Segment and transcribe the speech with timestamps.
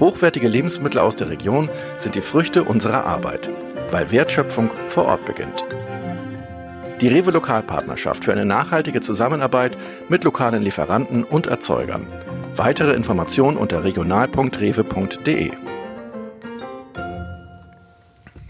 [0.00, 3.50] Hochwertige Lebensmittel aus der Region sind die Früchte unserer Arbeit,
[3.90, 5.64] weil Wertschöpfung vor Ort beginnt.
[7.00, 9.76] Die Rewe Lokalpartnerschaft für eine nachhaltige Zusammenarbeit
[10.08, 12.06] mit lokalen Lieferanten und Erzeugern.
[12.54, 15.50] Weitere Informationen unter regional.rewe.de.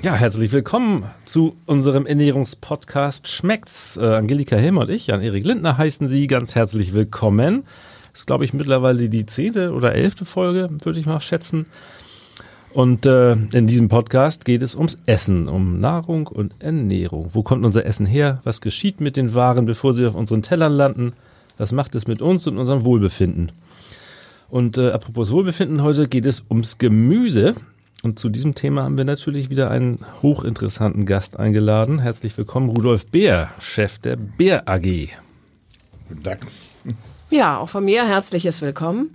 [0.02, 3.96] Ja, herzlich willkommen zu unserem Ernährungspodcast Schmeckt's.
[3.96, 7.64] Äh, Angelika Helmer und ich, Jan-Erik Lindner, heißen Sie ganz herzlich willkommen
[8.18, 11.66] ist, glaube ich, mittlerweile die zehnte oder elfte Folge, würde ich mal schätzen.
[12.74, 17.30] Und äh, in diesem Podcast geht es ums Essen, um Nahrung und Ernährung.
[17.32, 18.40] Wo kommt unser Essen her?
[18.44, 21.10] Was geschieht mit den Waren, bevor sie auf unseren Tellern landen?
[21.56, 23.52] Was macht es mit uns und unserem Wohlbefinden?
[24.50, 27.54] Und äh, apropos Wohlbefinden, heute geht es ums Gemüse.
[28.02, 32.00] Und zu diesem Thema haben wir natürlich wieder einen hochinteressanten Gast eingeladen.
[32.00, 35.08] Herzlich willkommen, Rudolf Beer, Chef der Beer AG.
[36.08, 36.46] Guten Tag.
[37.30, 39.14] Ja, auch von mir herzliches Willkommen.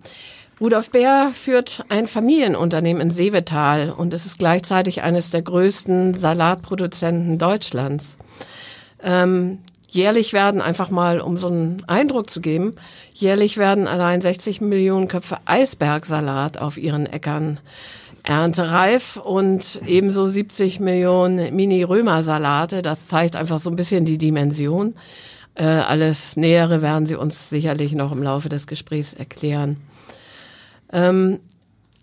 [0.61, 7.39] Rudolf Bär führt ein Familienunternehmen in Seevetal und es ist gleichzeitig eines der größten Salatproduzenten
[7.39, 8.17] Deutschlands.
[9.02, 9.58] Ähm,
[9.89, 12.75] jährlich werden, einfach mal um so einen Eindruck zu geben,
[13.16, 17.59] jährlich werden allein 60 Millionen Köpfe Eisbergsalat auf ihren Äckern
[18.22, 22.84] erntereif und ebenso 70 Millionen Mini-Römer-Salate.
[22.84, 24.94] Das zeigt einfach so ein bisschen die Dimension.
[25.55, 29.77] Äh, alles Nähere werden Sie uns sicherlich noch im Laufe des Gesprächs erklären.
[30.91, 31.39] Ähm,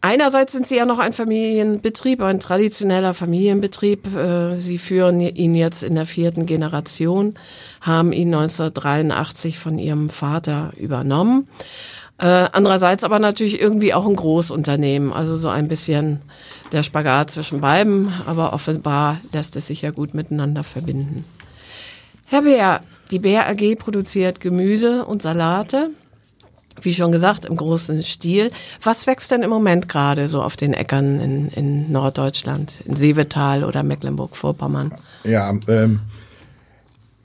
[0.01, 4.07] einerseits sind Sie ja noch ein Familienbetrieb, ein traditioneller Familienbetrieb.
[4.15, 7.35] Äh, Sie führen ihn jetzt in der vierten Generation,
[7.81, 11.49] haben ihn 1983 von Ihrem Vater übernommen.
[12.19, 16.21] Äh, andererseits aber natürlich irgendwie auch ein Großunternehmen, also so ein bisschen
[16.71, 21.25] der Spagat zwischen beiden, aber offenbar lässt es sich ja gut miteinander verbinden.
[22.31, 25.91] Herr Bär, die Bär AG produziert Gemüse und Salate.
[26.81, 28.53] Wie schon gesagt, im großen Stil.
[28.85, 33.65] Was wächst denn im Moment gerade so auf den Äckern in, in Norddeutschland, in Seevetal
[33.65, 34.95] oder Mecklenburg-Vorpommern?
[35.25, 36.03] Ja, ähm,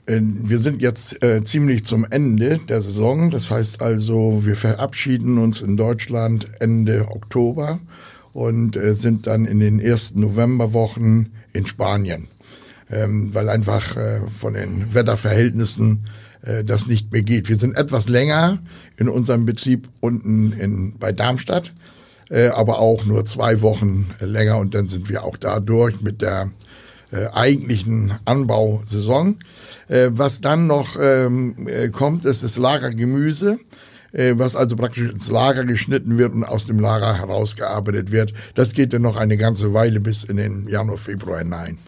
[0.06, 3.30] äh, wir sind jetzt äh, ziemlich zum Ende der Saison.
[3.30, 7.78] Das heißt also, wir verabschieden uns in Deutschland Ende Oktober
[8.32, 12.26] und äh, sind dann in den ersten Novemberwochen in Spanien
[12.90, 16.06] ähm, weil einfach äh, von den Wetterverhältnissen
[16.42, 17.48] äh, das nicht mehr geht.
[17.48, 18.58] Wir sind etwas länger
[18.96, 21.72] in unserem Betrieb unten in, bei Darmstadt,
[22.30, 26.22] äh, aber auch nur zwei Wochen länger und dann sind wir auch da durch mit
[26.22, 26.50] der
[27.12, 29.38] äh, eigentlichen Anbausaison.
[29.88, 33.58] Äh, was dann noch ähm, äh, kommt, ist das Lagergemüse
[34.12, 38.32] äh, was also praktisch ins Lager geschnitten wird und aus dem Lager herausgearbeitet wird.
[38.54, 41.78] Das geht dann noch eine ganze Weile bis in den Januar, Februar hinein.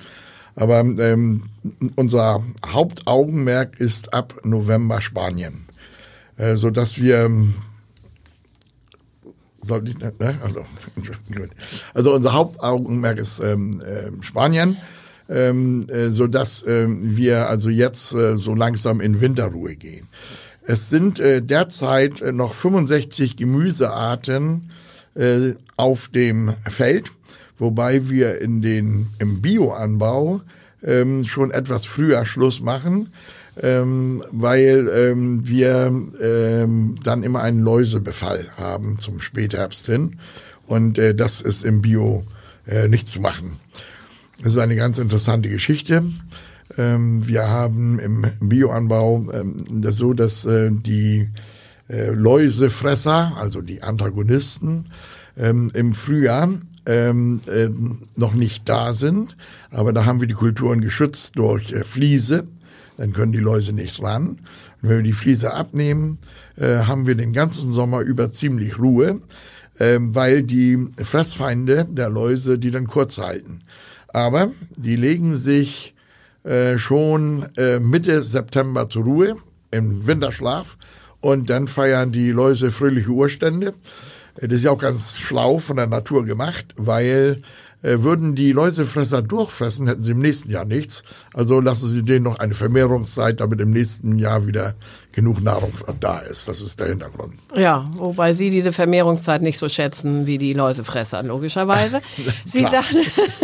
[0.59, 1.45] Aber ähm,
[1.95, 5.67] unser Hauptaugenmerk ist ab November Spanien,
[6.37, 7.55] äh, so dass wir ähm,
[9.63, 10.13] soll ich, ne?
[10.43, 10.67] Also,
[11.95, 14.79] also unser Hauptaugenmerk ist ähm, äh, Spanien,
[15.29, 20.09] ähm, äh, so dass äh, wir also jetzt äh, so langsam in Winterruhe gehen.
[20.67, 24.73] Es sind äh, derzeit noch 65 Gemüsearten
[25.15, 27.13] äh, auf dem Feld
[27.59, 30.41] wobei wir in den, im Bioanbau
[30.83, 33.13] ähm, schon etwas früher Schluss machen,
[33.61, 40.19] ähm, weil ähm, wir ähm, dann immer einen Läusebefall haben zum Spätherbst hin
[40.67, 42.25] und äh, das ist im Bio
[42.67, 43.59] äh, nicht zu machen.
[44.43, 46.05] Das ist eine ganz interessante Geschichte.
[46.77, 51.29] Ähm, wir haben im Bioanbau ähm, das so, dass äh, die
[51.89, 54.87] äh, Läusefresser, also die Antagonisten,
[55.37, 56.51] ähm, im Frühjahr
[56.89, 57.69] ähm, äh,
[58.17, 59.37] noch nicht da sind.
[59.71, 62.49] Aber da haben wir die Kulturen geschützt durch äh, Fliese.
[62.97, 64.39] Dann können die Läuse nicht ran.
[64.81, 66.19] Und wenn wir die Fliese abnehmen,
[66.57, 69.21] äh, haben wir den ganzen Sommer über ziemlich Ruhe,
[69.79, 73.61] äh, weil die Fressfeinde der Läuse die dann kurz halten.
[74.09, 75.95] Aber die legen sich
[76.45, 79.37] äh, schon äh, Mitte September zur Ruhe
[79.71, 80.79] im Winterschlaf
[81.21, 83.75] und dann feiern die Läuse fröhliche Urstände.
[84.41, 87.43] Das ist ja auch ganz schlau von der Natur gemacht, weil
[87.83, 91.05] äh, würden die Läusefresser durchfressen, hätten sie im nächsten Jahr nichts.
[91.33, 94.75] Also lassen Sie denen noch eine Vermehrungszeit, damit im nächsten Jahr wieder
[95.13, 96.49] genug Nahrung da ist.
[96.49, 97.35] Das ist der Hintergrund.
[97.55, 102.01] Ja, wobei Sie diese Vermehrungszeit nicht so schätzen wie die Läusefresser, logischerweise.
[102.45, 102.99] Sie, sagten,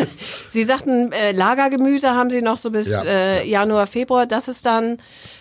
[0.51, 4.27] Sie sagten, äh, Lagergemüse haben Sie noch so bis Ja, äh, Januar, Februar.
[4.27, 4.99] Das ist dann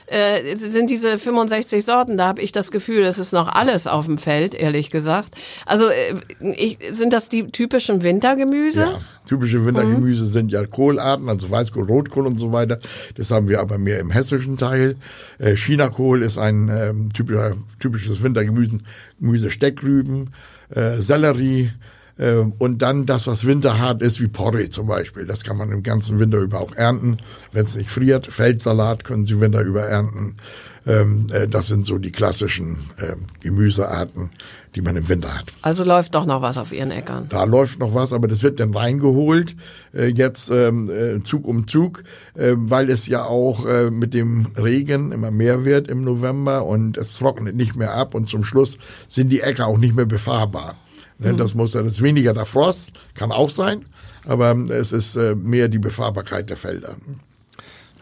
[0.08, 4.06] äh, sind diese 65 Sorten, da habe ich das Gefühl, es ist noch alles auf
[4.06, 5.36] dem Feld, ehrlich gesagt.
[5.66, 8.82] Also äh, ich, sind das die typischen Wintergemüse?
[8.82, 12.80] Ja, typische Wintergemüse sind ja Kohlarten, also Weißkohl, Rotkohl und so weiter.
[13.16, 14.96] Das haben wir aber mehr im hessischen Teil.
[15.40, 18.80] Äh, Chinakohl ist ein ähm, typischer, typisches Wintergemüse,
[19.20, 20.32] Gemüse Steckrüben,
[20.70, 21.72] äh, Sellerie,
[22.16, 25.26] und dann das, was winterhart ist, wie Porree zum Beispiel.
[25.26, 27.18] Das kann man im ganzen Winter über auch ernten,
[27.52, 28.28] wenn es nicht friert.
[28.28, 30.38] Feldsalat können Sie Winter über ernten.
[30.86, 34.32] Ähm, äh, das sind so die klassischen äh, Gemüsearten,
[34.76, 35.46] die man im Winter hat.
[35.62, 37.28] Also läuft doch noch was auf Ihren Äckern.
[37.30, 39.56] Da läuft noch was, aber das wird dann reingeholt,
[39.94, 42.04] äh, jetzt ähm, äh, Zug um Zug,
[42.36, 47.56] weil es ja auch mit dem Regen immer mehr wird im November und es trocknet
[47.56, 48.78] nicht mehr ab und zum Schluss
[49.08, 50.76] sind die Äcker auch nicht mehr befahrbar.
[51.20, 53.86] Ne, Das muss ja, das ist weniger der Frost, kann auch sein,
[54.26, 56.96] aber es ist äh, mehr die Befahrbarkeit der Felder.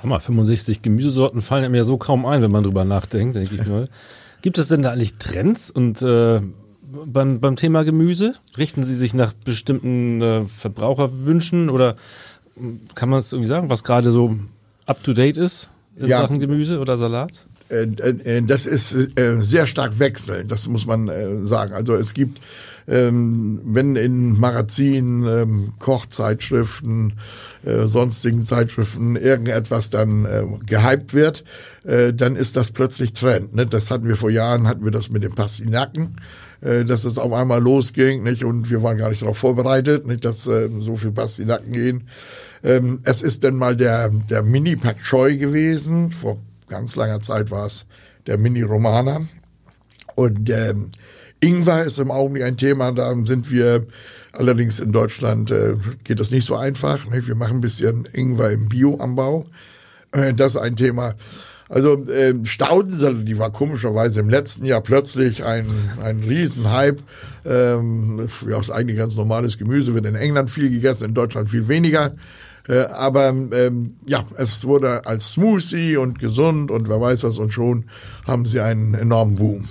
[0.02, 3.66] Hammer, 65 Gemüsesorten fallen einem ja so kaum ein, wenn man drüber nachdenkt, denke ich
[3.68, 3.88] mal.
[4.42, 6.42] Gibt es denn da eigentlich Trends und äh,
[7.06, 8.34] beim, beim Thema Gemüse?
[8.58, 11.96] Richten Sie sich nach bestimmten äh, Verbraucherwünschen oder
[12.56, 14.38] mh, kann man es irgendwie sagen, was gerade so
[14.88, 16.22] up to date ist in Ja.
[16.22, 17.46] Sachen Gemüse oder Salat?
[17.70, 18.90] Äh, äh, das ist
[19.40, 21.74] sehr stark wechselnd, das muss man sagen.
[21.74, 22.42] Also es gibt,
[22.88, 27.14] ähm, wenn in Magazinen, ähm, Kochzeitschriften,
[27.64, 31.44] äh, sonstigen Zeitschriften irgendetwas dann äh, gehypt wird,
[31.84, 33.56] äh, dann ist das plötzlich Trend.
[33.56, 33.66] Ne?
[33.68, 36.16] Das hatten wir vor Jahren, hatten wir das mit den Pastinaken,
[36.62, 38.44] äh, dass es auf einmal losging, nicht?
[38.44, 42.08] Und wir waren gar nicht darauf vorbereitet, nicht, dass äh, so viel Pastinaken gehen.
[42.64, 46.12] Ähm, es ist dann mal der, der Mini Pak Choi gewesen.
[46.12, 47.88] Vor ganz langer Zeit war es
[48.28, 49.22] der Mini Romana.
[50.16, 50.92] Und ähm,
[51.42, 52.92] Ingwer ist im Augenblick ein Thema.
[52.92, 53.86] Da sind wir
[54.32, 55.74] allerdings in Deutschland äh,
[56.04, 57.10] geht das nicht so einfach.
[57.10, 57.28] Nicht?
[57.28, 59.48] Wir machen ein bisschen Ingwer im Bioanbau.
[60.12, 61.16] Äh, das ist ein Thema.
[61.68, 65.66] Also äh, Staudensellerie, die war komischerweise im letzten Jahr plötzlich ein,
[66.04, 66.98] ein Riesenhype.
[67.46, 71.68] Ähm, ja, ist eigentlich ganz normales Gemüse, wird in England viel gegessen, in Deutschland viel
[71.70, 72.14] weniger.
[72.68, 77.54] Äh, aber ähm, ja, es wurde als Smoothie und gesund und wer weiß was und
[77.54, 77.86] schon
[78.28, 79.66] haben sie einen enormen Boom.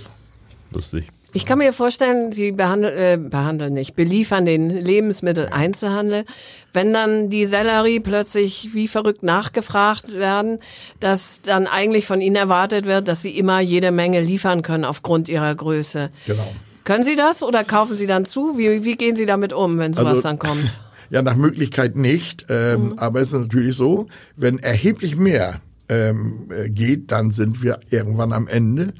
[0.71, 1.07] Lustig.
[1.33, 6.25] Ich kann mir vorstellen, Sie behandeln, äh, behandeln nicht, beliefern den Lebensmitteleinzelhandel.
[6.73, 10.59] Wenn dann die Sellerie plötzlich wie verrückt nachgefragt werden,
[10.99, 15.29] dass dann eigentlich von Ihnen erwartet wird, dass Sie immer jede Menge liefern können aufgrund
[15.29, 16.09] Ihrer Größe.
[16.27, 16.53] Genau.
[16.83, 18.57] Können Sie das oder kaufen Sie dann zu?
[18.57, 20.73] Wie, wie gehen Sie damit um, wenn sowas Also- dann kommt?
[21.13, 22.45] Ja, nach Möglichkeit nicht.
[22.47, 24.07] Ähm, Aber es ist natürlich so,
[24.37, 28.93] wenn erheblich mehr ähm, äh, geht, dann sind wir irgendwann am Ende.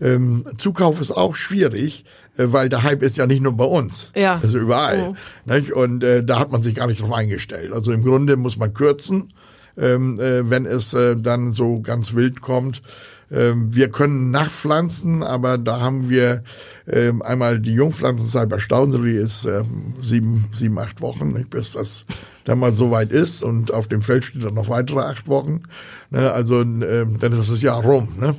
[0.00, 2.04] Ähm, Zukauf ist auch schwierig,
[2.36, 4.12] äh, weil der Hype ist ja nicht nur bei uns.
[4.14, 4.38] Ja.
[4.42, 5.14] Also überall.
[5.44, 5.72] Nicht?
[5.72, 7.72] Und äh, da hat man sich gar nicht drauf eingestellt.
[7.72, 9.32] Also im Grunde muss man kürzen,
[9.76, 12.82] ähm, äh, wenn es äh, dann so ganz wild kommt.
[13.30, 16.44] Ähm, wir können nachpflanzen, aber da haben wir
[16.86, 22.06] ähm, einmal die Jungpflanzenzeit bei Staudensellerie ist ähm, sieben, sieben, acht Wochen, nicht, bis das
[22.44, 25.64] dann mal so weit ist und auf dem Feld steht dann noch weitere acht Wochen.
[26.10, 28.08] Ne, also ähm, dann ist das Jahr rum.
[28.18, 28.34] Ne?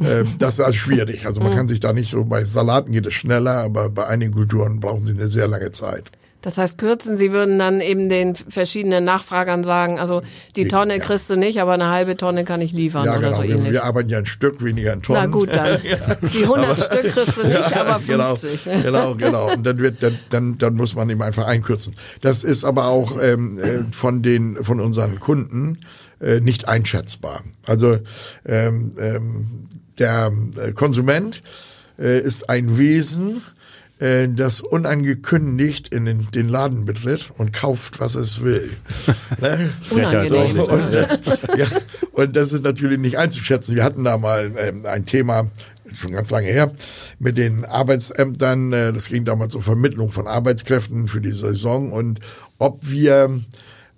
[0.00, 1.26] Ähm, das ist also schwierig.
[1.26, 4.32] Also man kann sich da nicht so, bei Salaten geht es schneller, aber bei einigen
[4.32, 6.04] Kulturen brauchen sie eine sehr lange Zeit.
[6.40, 10.20] Das heißt, kürzen, Sie würden dann eben den verschiedenen Nachfragern sagen, also
[10.54, 11.02] die Tonne Ja.
[11.04, 13.36] kriegst du nicht, aber eine halbe Tonne kann ich liefern Ja, oder genau.
[13.38, 13.72] so wir, ähnlich.
[13.72, 15.20] wir arbeiten ja ein Stück weniger in Tonnen.
[15.20, 15.80] Na gut, dann.
[16.32, 18.64] Die 100 Stück kriegst du nicht, aber 50.
[18.64, 19.52] Genau, genau, genau.
[19.52, 21.96] Und dann wird, dann, dann, dann muss man eben einfach einkürzen.
[22.20, 25.78] Das ist aber auch ähm, äh, von den, von unseren Kunden
[26.20, 27.42] äh, nicht einschätzbar.
[27.66, 27.98] Also
[28.46, 31.42] ähm, ähm, der äh, Konsument
[31.98, 33.42] äh, ist ein Wesen,
[33.98, 38.70] äh, das unangekündigt in den, den Laden betritt und kauft, was es will.
[39.40, 39.70] ne?
[39.90, 40.60] Unangenehm.
[40.60, 41.08] eigentlich, Und, äh,
[41.56, 41.66] ja,
[42.12, 43.74] und das ist natürlich nicht einzuschätzen.
[43.74, 45.50] Wir hatten da mal ähm, ein Thema,
[45.84, 46.72] ist schon ganz lange her,
[47.18, 48.72] mit den Arbeitsämtern.
[48.72, 52.20] Äh, das ging damals um Vermittlung von Arbeitskräften für die Saison und
[52.58, 53.40] ob wir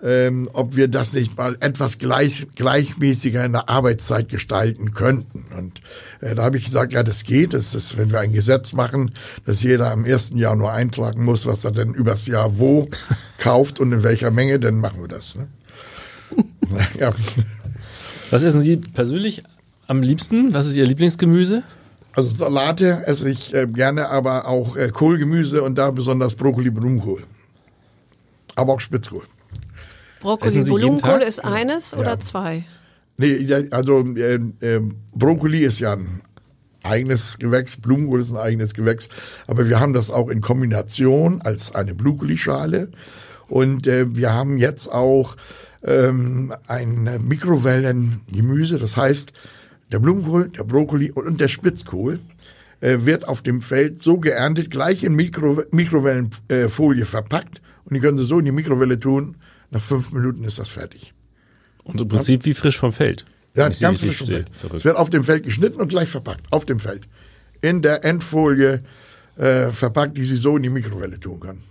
[0.03, 5.45] ähm, ob wir das nicht mal etwas gleich, gleichmäßiger in der Arbeitszeit gestalten könnten.
[5.57, 5.81] Und
[6.21, 7.53] äh, da habe ich gesagt, ja, das geht.
[7.53, 9.13] Das ist, wenn wir ein Gesetz machen,
[9.45, 10.33] dass jeder am 1.
[10.35, 12.89] Januar eintragen muss, was er denn übers Jahr wo
[13.39, 15.37] kauft und in welcher Menge, dann machen wir das.
[15.37, 15.49] Ne?
[16.99, 17.13] ja.
[18.31, 19.43] Was essen Sie persönlich
[19.87, 20.55] am liebsten?
[20.55, 21.63] Was ist Ihr Lieblingsgemüse?
[22.13, 27.25] Also Salate esse ich äh, gerne, aber auch äh, Kohlgemüse und da besonders Brokkoli, Blumenkohl.
[28.57, 29.23] Aber auch Spitzkohl.
[30.21, 31.23] Brokkoli, Tag?
[31.23, 32.65] ist eines oder zwei?
[33.17, 34.81] Nee, ja, also äh, äh,
[35.15, 36.23] Brokkoli ist ja ein
[36.83, 39.09] eigenes Gewächs, Blumenkohl ist ein eigenes Gewächs,
[39.47, 42.91] aber wir haben das auch in Kombination als eine Blumenkohlschale
[43.49, 45.37] und äh, wir haben jetzt auch
[45.85, 49.33] ähm, ein Mikrowellengemüse, das heißt
[49.93, 52.21] der Blumenkohl, der Brokkoli und der Spitzkohl
[52.81, 58.19] äh, wird auf dem Feld so geerntet, gleich in Mikro, Mikrowellenfolie verpackt und die können
[58.19, 59.37] Sie so in die Mikrowelle tun,
[59.71, 61.15] nach fünf Minuten ist das fertig.
[61.85, 63.25] Und im Prinzip wie frisch vom Feld.
[63.55, 64.51] Ja, ich ganz frisch vom Feld.
[64.75, 66.53] Es wird auf dem Feld geschnitten und gleich verpackt.
[66.53, 67.09] Auf dem Feld.
[67.61, 68.83] In der Endfolie
[69.37, 71.63] äh, verpackt, die Sie so in die Mikrowelle tun können.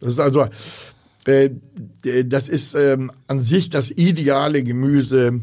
[0.00, 0.46] Das ist also,
[1.26, 1.50] äh,
[2.24, 5.40] das ist ähm, an sich das ideale Gemüse,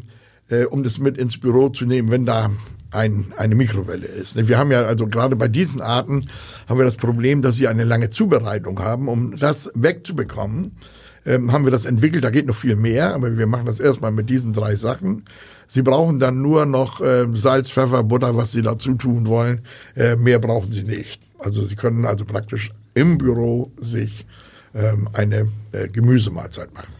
[0.48, 2.50] äh, um das mit ins Büro zu nehmen, wenn da
[2.90, 4.36] ein, eine Mikrowelle ist.
[4.48, 6.26] Wir haben ja also gerade bei diesen Arten
[6.68, 9.08] haben wir das Problem, dass sie eine lange Zubereitung haben.
[9.08, 10.76] Um das wegzubekommen,
[11.26, 12.24] ähm, haben wir das entwickelt.
[12.24, 15.24] Da geht noch viel mehr, aber wir machen das erstmal mit diesen drei Sachen.
[15.66, 19.62] Sie brauchen dann nur noch äh, Salz, Pfeffer, Butter, was Sie dazu tun wollen.
[19.96, 21.22] Äh, mehr brauchen Sie nicht.
[21.38, 24.26] Also Sie können also praktisch im Büro sich
[24.74, 26.92] ähm, eine äh, Gemüsemahlzeit machen.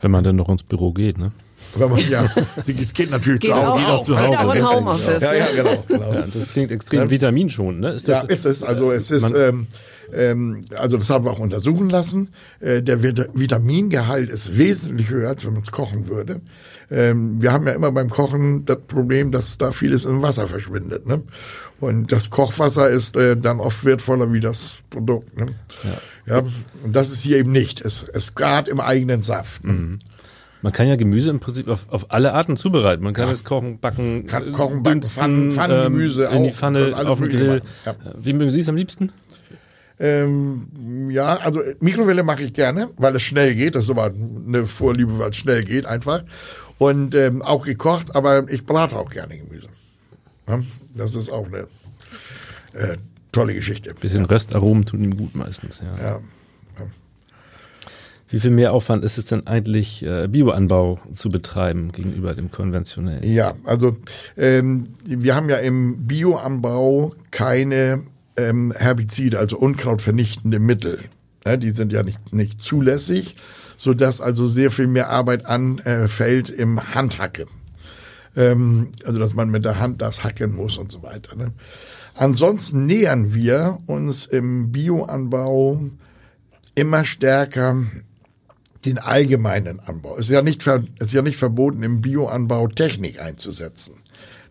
[0.00, 1.32] Wenn man dann noch ins Büro geht, ne?
[1.74, 2.28] Wenn man, ja,
[2.60, 3.86] sie- es geht natürlich Geht zu Hause.
[3.86, 4.38] auch, zu Hause.
[4.40, 5.22] auch in Homeoffice.
[5.22, 5.84] Ja, ja, genau.
[5.86, 6.12] genau.
[6.14, 7.90] Ja, das klingt extrem vitaminschonend, ne?
[7.92, 8.62] Ist Ja, das, ist es.
[8.62, 9.66] Also es ist, ähm,
[10.12, 12.28] ähm, also das haben wir auch untersuchen lassen.
[12.60, 16.40] Äh, der Vit- Vitamingehalt ist wesentlich höher, als wenn man es kochen würde.
[16.90, 21.06] Ähm, wir haben ja immer beim Kochen das Problem, dass da vieles im Wasser verschwindet.
[21.06, 21.22] Ne?
[21.80, 25.36] Und das Kochwasser ist äh, dann oft wertvoller wie das Produkt.
[25.36, 25.48] Ne?
[26.26, 26.36] Ja.
[26.38, 26.42] ja.
[26.82, 27.82] Und das ist hier eben nicht.
[27.82, 29.64] Es, es gart im eigenen Saft.
[29.64, 29.98] Ne?
[30.62, 33.04] Man kann ja Gemüse im Prinzip auf, auf alle Arten zubereiten.
[33.04, 36.96] Man kann es kochen, backen, Kann äh, kochen, backen, Pfannen- Pfannengemüse ähm, in die Pfanne,
[37.08, 37.62] auf Mögliche Grill.
[37.84, 37.92] ja.
[37.92, 39.12] Äh, Wie mögen Sie es am liebsten?
[40.00, 43.74] Ähm, ja, also Mikrowelle mache ich gerne, weil es schnell geht.
[43.74, 44.12] Das ist aber
[44.46, 46.22] eine Vorliebe, weil es schnell geht einfach.
[46.78, 49.68] Und ähm, auch gekocht, aber ich brate auch gerne Gemüse.
[50.46, 50.60] Ja,
[50.94, 51.66] das ist auch eine
[52.74, 52.96] äh,
[53.32, 53.92] tolle Geschichte.
[53.94, 56.04] Bisschen Röstaromen tun ihm gut meistens, ja.
[56.04, 56.18] Ja.
[58.30, 63.22] Wie viel mehr Aufwand ist es denn eigentlich, äh, Bioanbau zu betreiben gegenüber dem konventionellen?
[63.22, 63.96] Ja, also
[64.36, 68.02] ähm, wir haben ja im Bioanbau keine
[68.36, 71.00] ähm, Herbizide, also unkrautvernichtende Mittel.
[71.46, 73.34] Ja, die sind ja nicht, nicht zulässig,
[73.78, 77.46] so dass also sehr viel mehr Arbeit anfällt im Handhacke.
[78.36, 81.34] Ähm, also dass man mit der Hand das hacken muss und so weiter.
[81.34, 81.52] Ne?
[82.14, 85.80] Ansonsten nähern wir uns im Bioanbau
[86.74, 87.76] immer stärker
[88.84, 90.16] den allgemeinen Anbau.
[90.16, 93.94] Es ist ja nicht, es ist ja nicht verboten, im Bioanbau Technik einzusetzen.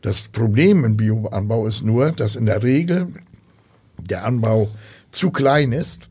[0.01, 3.07] Das Problem im Bioanbau ist nur, dass in der Regel
[3.97, 4.69] der Anbau
[5.11, 6.03] zu klein ist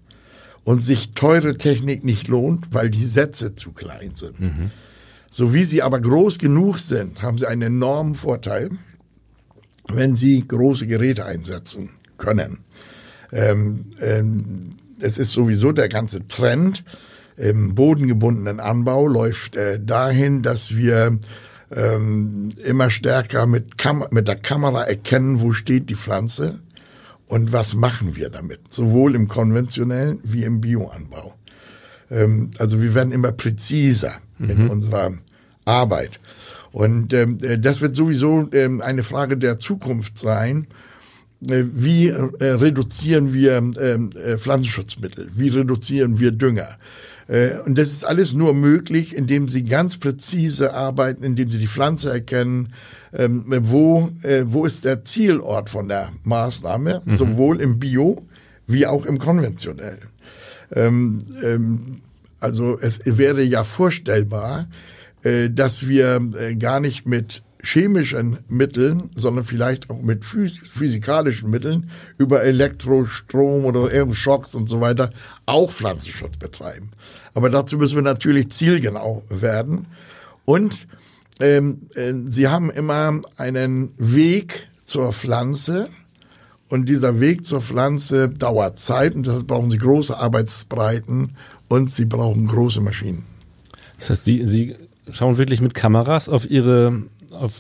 [0.65, 4.41] und sich teure Technik nicht lohnt, weil die Sätze zu klein sind.
[5.31, 8.71] So wie sie aber groß genug sind, haben sie einen enormen Vorteil,
[9.89, 12.61] wenn sie große Geräte einsetzen können.
[13.33, 16.85] Ähm, ähm, es ist sowieso der ganze Trend
[17.37, 21.19] im bodengebundenen Anbau läuft äh, dahin, dass wir
[21.71, 26.61] ähm, immer stärker mit, Kam mit der Kamera erkennen, wo steht die Pflanze
[27.27, 31.35] und was machen wir damit, sowohl im konventionellen wie im Bioanbau.
[32.11, 35.13] Ähm, also wir werden immer präziser in unserer
[35.65, 36.21] Arbeit.
[36.73, 40.67] Und ähm, äh, das wird sowieso ähm, eine Frage der Zukunft sein.
[41.41, 45.29] Äh, Wie äh, reduzieren wir ähm, äh, Pflanzenschutzmittel?
[45.35, 46.69] Wie reduzieren wir Dünger?
[47.29, 51.67] Äh, Und das ist alles nur möglich, indem Sie ganz präzise arbeiten, indem Sie die
[51.67, 52.73] Pflanze erkennen,
[53.13, 58.27] ähm, wo, äh, wo ist der Zielort von der Maßnahme, sowohl im Bio
[58.67, 60.09] wie auch im konventionellen.
[60.73, 62.01] Ähm, ähm,
[62.41, 64.69] also es wäre ja vorstellbar,
[65.23, 66.21] äh, dass wir
[66.59, 74.15] gar nicht mit chemischen Mitteln, sondern vielleicht auch mit phys physikalischen Mitteln über Elektrostrom oder
[74.15, 75.11] Schocks und so weiter
[75.47, 76.91] auch Pflanzenschutz betreiben.
[77.35, 79.87] Aber dazu müssen wir natürlich zielgenau werden.
[80.45, 80.87] Und
[81.41, 85.89] ähm, äh, sie haben immer einen Weg zur Pflanze,
[86.69, 91.37] und dieser Weg zur Pflanze dauert Zeit und deshalb brauchen sie große Arbeitsbreiten
[91.69, 93.25] und sie brauchen große Maschinen.
[93.99, 94.77] Das heißt, Sie, Sie
[95.11, 97.03] schauen wirklich mit Kameras auf Ihre,
[97.41, 97.53] auf,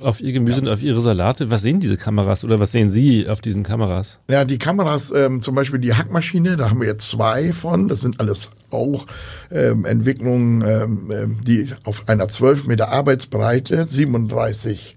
[0.00, 1.50] auf Ihr Gemüse und auf Ihre Salate.
[1.50, 4.18] Was sehen diese Kameras oder was sehen Sie auf diesen Kameras?
[4.28, 7.88] Ja, die Kameras, ähm, zum Beispiel die Hackmaschine, da haben wir jetzt zwei von.
[7.88, 9.06] Das sind alles auch
[9.50, 14.96] ähm, Entwicklungen, ähm, ähm, die auf einer 12 Meter Arbeitsbreite 37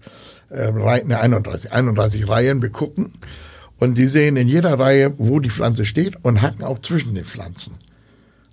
[0.52, 3.14] ähm, Reihen, ne, 31, 31 Reihen begucken.
[3.78, 7.26] Und die sehen in jeder Reihe, wo die Pflanze steht und hacken auch zwischen den
[7.26, 7.76] Pflanzen.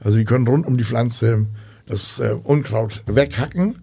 [0.01, 1.47] Also die können rund um die Pflanze
[1.87, 3.83] das äh, Unkraut weghacken.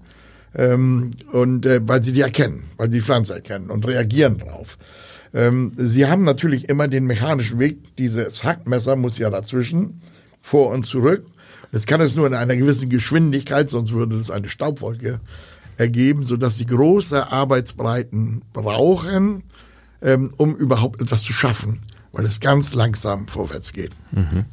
[0.55, 4.77] Ähm, und äh, weil sie die erkennen, weil sie die Pflanze erkennen und reagieren drauf.
[5.33, 7.95] Ähm, sie haben natürlich immer den mechanischen Weg.
[7.98, 10.01] Dieses Hackmesser muss ja dazwischen,
[10.41, 11.25] vor und zurück.
[11.72, 15.19] Das kann es nur in einer gewissen Geschwindigkeit, sonst würde es eine Staubwolke
[15.77, 19.43] ergeben, so dass sie große Arbeitsbreiten brauchen,
[20.01, 21.79] ähm, um überhaupt etwas zu schaffen,
[22.12, 23.91] weil es ganz langsam vorwärts geht.
[24.12, 24.45] Mhm.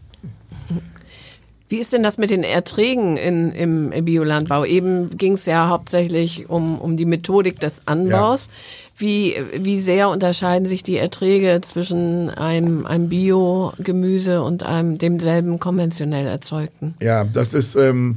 [1.71, 4.65] Wie ist denn das mit den Erträgen in, im Biolandbau?
[4.65, 8.47] Eben ging es ja hauptsächlich um, um die Methodik des Anbaus.
[8.47, 8.53] Ja.
[8.99, 16.27] Wie, wie sehr unterscheiden sich die Erträge zwischen einem, einem Bio-Gemüse und einem demselben konventionell
[16.27, 16.97] erzeugten?
[17.00, 18.17] Ja, das ist ähm,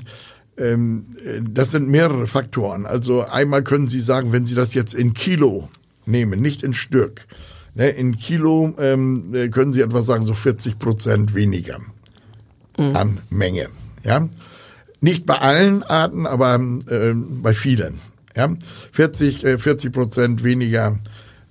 [0.57, 1.05] ähm,
[1.51, 2.87] das sind mehrere Faktoren.
[2.87, 5.69] Also einmal können Sie sagen, wenn Sie das jetzt in Kilo
[6.07, 7.27] nehmen, nicht in Stück.
[7.75, 11.79] Ne, in Kilo ähm, können Sie etwa sagen, so 40 Prozent weniger
[12.77, 12.95] mhm.
[12.95, 13.67] an Menge.
[14.03, 14.27] Ja?
[15.01, 16.55] Nicht bei allen Arten, aber
[16.87, 17.99] äh, bei vielen.
[18.35, 18.49] Ja?
[18.91, 20.99] 40, äh, 40 Prozent weniger,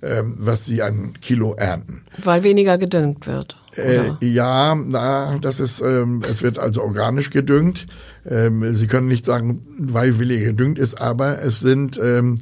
[0.01, 2.03] äh, was sie an Kilo ernten.
[2.21, 3.57] Weil weniger gedüngt wird.
[3.75, 7.87] Äh, ja, na, das ist, ähm, es wird also organisch gedüngt.
[8.25, 12.39] Ähm, sie können nicht sagen, weil weniger gedüngt ist, aber es sind ähm,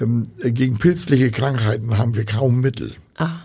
[0.00, 2.94] ähm, gegen pilzliche Krankheiten haben wir kaum Mittel.
[3.16, 3.40] Ah.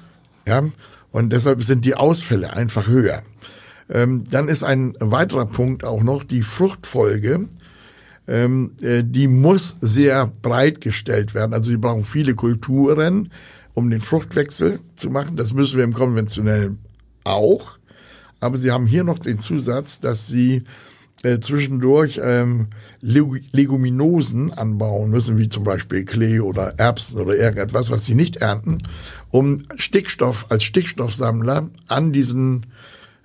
[0.48, 0.63] Ja,
[1.12, 3.24] und deshalb sind die Ausfälle einfach höher.
[3.89, 7.48] Ähm, dann ist ein weiterer Punkt auch noch die Fruchtfolge.
[8.27, 11.54] Ähm, äh, die muss sehr breit gestellt werden.
[11.54, 13.30] Also sie brauchen viele Kulturen,
[13.74, 15.36] um den Fruchtwechsel zu machen.
[15.36, 16.80] Das müssen wir im konventionellen
[17.24, 17.77] auch.
[18.39, 20.63] Aber sie haben hier noch den Zusatz, dass sie
[21.24, 22.68] äh, zwischendurch ähm,
[23.01, 28.84] Leguminosen anbauen müssen, wie zum Beispiel Klee oder Erbsen oder irgendetwas, was sie nicht ernten,
[29.32, 32.65] um Stickstoff als Stickstoffsammler an diesen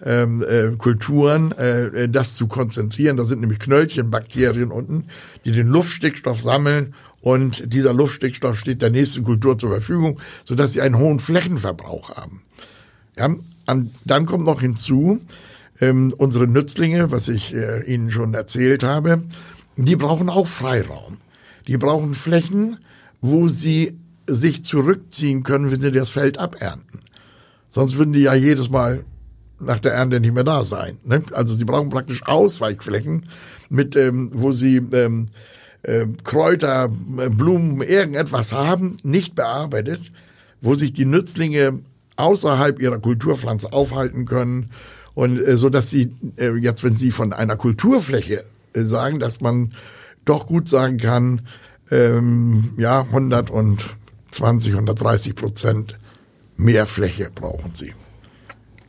[0.05, 3.17] ähm, äh, Kulturen äh, das zu konzentrieren.
[3.17, 5.07] Da sind nämlich Knöllchenbakterien unten,
[5.45, 10.81] die den Luftstickstoff sammeln und dieser Luftstickstoff steht der nächsten Kultur zur Verfügung, sodass sie
[10.81, 12.43] einen hohen Flächenverbrauch haben.
[13.17, 13.35] Ja,
[13.67, 15.21] an, dann kommt noch hinzu,
[15.81, 19.23] ähm, unsere Nützlinge, was ich äh, Ihnen schon erzählt habe,
[19.77, 21.19] die brauchen auch Freiraum.
[21.67, 22.79] Die brauchen Flächen,
[23.21, 27.01] wo sie sich zurückziehen können, wenn sie das Feld abernten.
[27.69, 29.05] Sonst würden die ja jedes Mal
[29.61, 30.99] nach der Ernte nicht mehr da sein.
[31.05, 31.23] Ne?
[31.33, 33.29] Also sie brauchen praktisch Ausweichflächen,
[33.69, 35.29] mit ähm, wo sie ähm,
[35.83, 40.01] äh, Kräuter, Blumen, irgendetwas haben, nicht bearbeitet,
[40.61, 41.81] wo sich die Nützlinge
[42.17, 44.71] außerhalb ihrer Kulturpflanze aufhalten können
[45.15, 49.41] und äh, so dass sie äh, jetzt, wenn sie von einer Kulturfläche äh, sagen, dass
[49.41, 49.73] man
[50.25, 51.43] doch gut sagen kann,
[51.91, 55.99] ähm, ja 120, 130 Prozent
[56.57, 57.95] mehr Fläche brauchen sie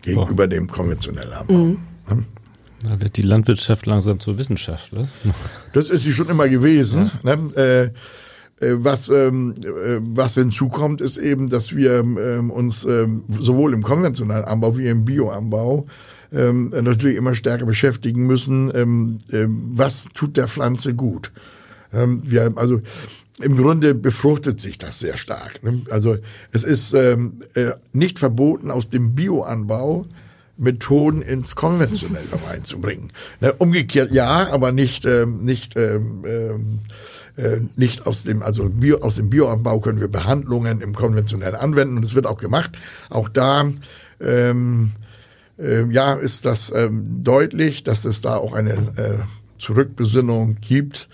[0.01, 0.47] gegenüber oh.
[0.47, 1.53] dem konventionellen Anbau.
[1.53, 1.77] Mhm.
[2.83, 4.89] Da wird die Landwirtschaft langsam zur Wissenschaft.
[4.91, 5.09] Was?
[5.73, 7.11] Das ist sie schon immer gewesen.
[7.23, 7.35] Ja.
[7.35, 7.55] Ne?
[7.55, 13.73] Äh, äh, was, ähm, äh, was hinzukommt, ist eben, dass wir ähm, uns ähm, sowohl
[13.73, 15.87] im konventionellen Anbau wie im Bioanbau
[16.31, 21.31] ähm, natürlich immer stärker beschäftigen müssen, ähm, äh, was tut der Pflanze gut.
[21.93, 22.79] Ähm, wir, also
[23.41, 25.63] im Grunde befruchtet sich das sehr stark.
[25.63, 25.81] Ne?
[25.89, 26.17] Also
[26.51, 30.05] es ist ähm, äh, nicht verboten, aus dem Bioanbau
[30.57, 33.11] Methoden ins Konventionelle reinzubringen.
[33.39, 33.53] Ne?
[33.53, 36.79] Umgekehrt ja, aber nicht ähm, nicht ähm, ähm,
[37.35, 41.97] äh, nicht aus dem also Bio, aus dem Bioanbau können wir Behandlungen im konventionellen anwenden
[41.97, 42.71] und es wird auch gemacht.
[43.09, 43.71] Auch da
[44.19, 44.91] ähm,
[45.57, 49.17] äh, ja ist das ähm, deutlich, dass es da auch eine äh,
[49.57, 51.07] Zurückbesinnung gibt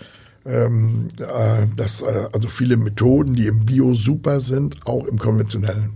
[0.48, 5.92] ähm, äh, dass äh, also viele Methoden, die im Bio super sind, auch im konventionellen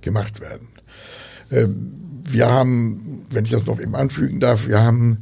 [0.00, 0.68] gemacht werden.
[1.50, 1.92] Ähm,
[2.24, 5.18] wir haben, wenn ich das noch eben anfügen darf, wir haben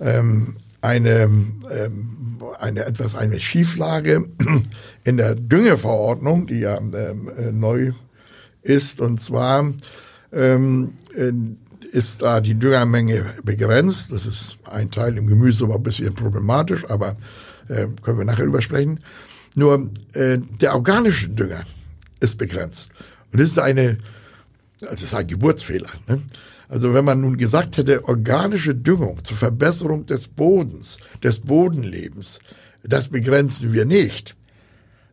[0.00, 1.62] ähm, eine, ähm,
[2.58, 4.28] eine etwas eine Schieflage
[5.04, 7.92] in der Düngeverordnung, die ja ähm, äh, neu
[8.62, 9.72] ist, und zwar
[10.32, 11.32] ähm, äh,
[11.92, 14.12] ist da die Düngermenge begrenzt.
[14.12, 17.16] Das ist ein Teil im Gemüse aber ein bisschen problematisch, aber
[17.68, 19.00] äh, können wir nachher drüber sprechen.
[19.54, 21.62] Nur äh, der organische Dünger
[22.20, 22.92] ist begrenzt.
[23.32, 23.98] Und das ist eine,
[24.80, 25.90] also das ist ein Geburtsfehler.
[26.06, 26.22] Ne?
[26.68, 32.40] Also wenn man nun gesagt hätte, organische Düngung zur Verbesserung des Bodens, des Bodenlebens,
[32.82, 34.36] das begrenzen wir nicht,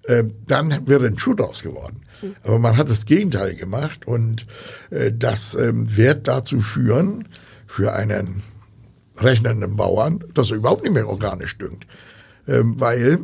[0.04, 2.02] äh, dann wäre ein Schuh draus geworden.
[2.44, 4.46] Aber man hat das Gegenteil gemacht und
[4.90, 7.28] äh, das äh, wird dazu führen,
[7.68, 8.42] für einen
[9.18, 11.86] rechnenden Bauern, dass er überhaupt nicht mehr organisch düngt.
[12.48, 13.20] Ähm, weil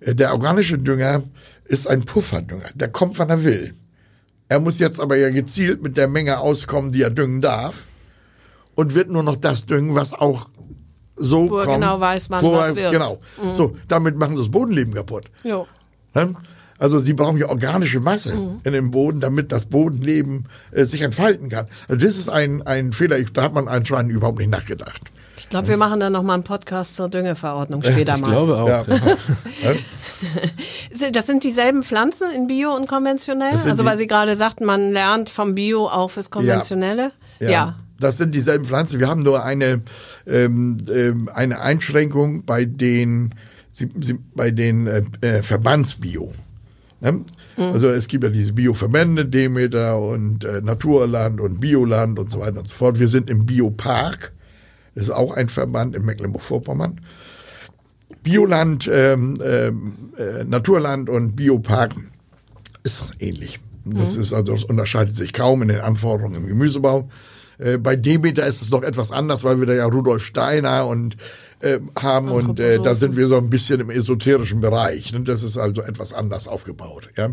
[0.00, 1.22] äh, der organische Dünger
[1.64, 2.70] ist ein Pufferdünger.
[2.74, 3.74] Der kommt, wann er will.
[4.48, 7.84] Er muss jetzt aber ja gezielt mit der Menge auskommen, die er düngen darf
[8.74, 10.48] und wird nur noch das düngen, was auch
[11.16, 11.74] so Wo kommt.
[11.74, 12.88] genau weiß, wann wo was er- wird.
[12.92, 12.92] Mhm.
[12.92, 13.20] Genau.
[13.54, 15.24] So, damit machen sie das Bodenleben kaputt.
[15.44, 15.66] Jo.
[16.14, 16.34] Ne?
[16.82, 18.58] Also sie brauchen ja organische Masse Mhm.
[18.64, 21.66] in dem Boden, damit das Bodenleben äh, sich entfalten kann.
[21.86, 25.00] Also das ist ein, ein Fehler, ich, da hat man anscheinend überhaupt nicht nachgedacht.
[25.38, 28.30] Ich glaube, wir machen dann noch mal einen Podcast zur Düngeverordnung später Ich mal.
[28.30, 28.66] glaube auch.
[28.68, 28.84] Ja.
[29.62, 29.74] Ja.
[31.12, 33.54] Das sind dieselben Pflanzen in Bio und konventionell?
[33.64, 37.10] Also weil Sie gerade sagten, man lernt vom Bio auch fürs Konventionelle?
[37.40, 37.76] Ja.
[37.98, 39.00] Das sind dieselben Pflanzen.
[39.00, 39.82] Wir haben nur eine,
[40.26, 43.34] ähm, ähm, eine Einschränkung bei den,
[44.34, 46.32] bei den äh, äh, Verbandsbio.
[47.02, 47.24] Ne?
[47.56, 52.60] Also es gibt ja diese Bioverbände, Demeter und äh, Naturland und Bioland und so weiter
[52.60, 53.00] und so fort.
[53.00, 54.32] Wir sind im Biopark.
[54.94, 57.00] Das ist auch ein Verband in Mecklenburg-Vorpommern.
[58.22, 61.94] Bioland, ähm, ähm, äh, Naturland und Biopark
[62.84, 63.58] ist ähnlich.
[63.84, 67.08] Das ist also, das unterscheidet sich kaum in den Anforderungen im Gemüsebau.
[67.58, 71.16] Äh, bei Demeter ist es noch etwas anders, weil wir da ja Rudolf Steiner und
[71.62, 75.12] äh, haben und äh, da sind wir so ein bisschen im esoterischen Bereich.
[75.12, 75.20] Ne?
[75.22, 77.08] Das ist also etwas anders aufgebaut.
[77.16, 77.30] Ja?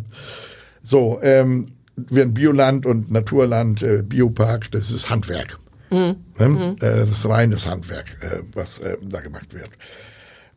[0.83, 5.57] So, ähm, während Bioland und Naturland, äh, Biopark, das ist Handwerk.
[5.91, 6.15] Ne?
[6.37, 9.69] Äh, das ist reines Handwerk, äh, was äh, da gemacht wird.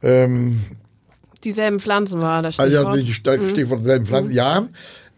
[0.03, 0.61] Ähm,
[1.45, 2.97] Dieselben Pflanzen war das also Stichwort.
[2.97, 4.33] ja, ich ste- stehe vor derselben Pflanze.
[4.33, 4.69] Ja,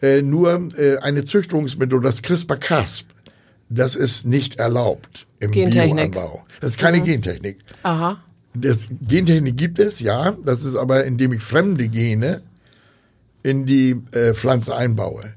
[0.01, 3.05] äh, nur äh, eine Züchtungsmethode, das CRISPR-Cas,
[3.69, 6.13] das ist nicht erlaubt im Gentechnik.
[6.13, 6.45] Bioanbau.
[6.61, 7.59] Das ist keine Gentechnik.
[7.83, 8.23] Aha.
[8.55, 10.37] Das Gentechnik gibt es, ja.
[10.45, 12.43] Das ist aber, indem ich fremde Gene
[13.43, 15.35] in die äh, Pflanze einbaue.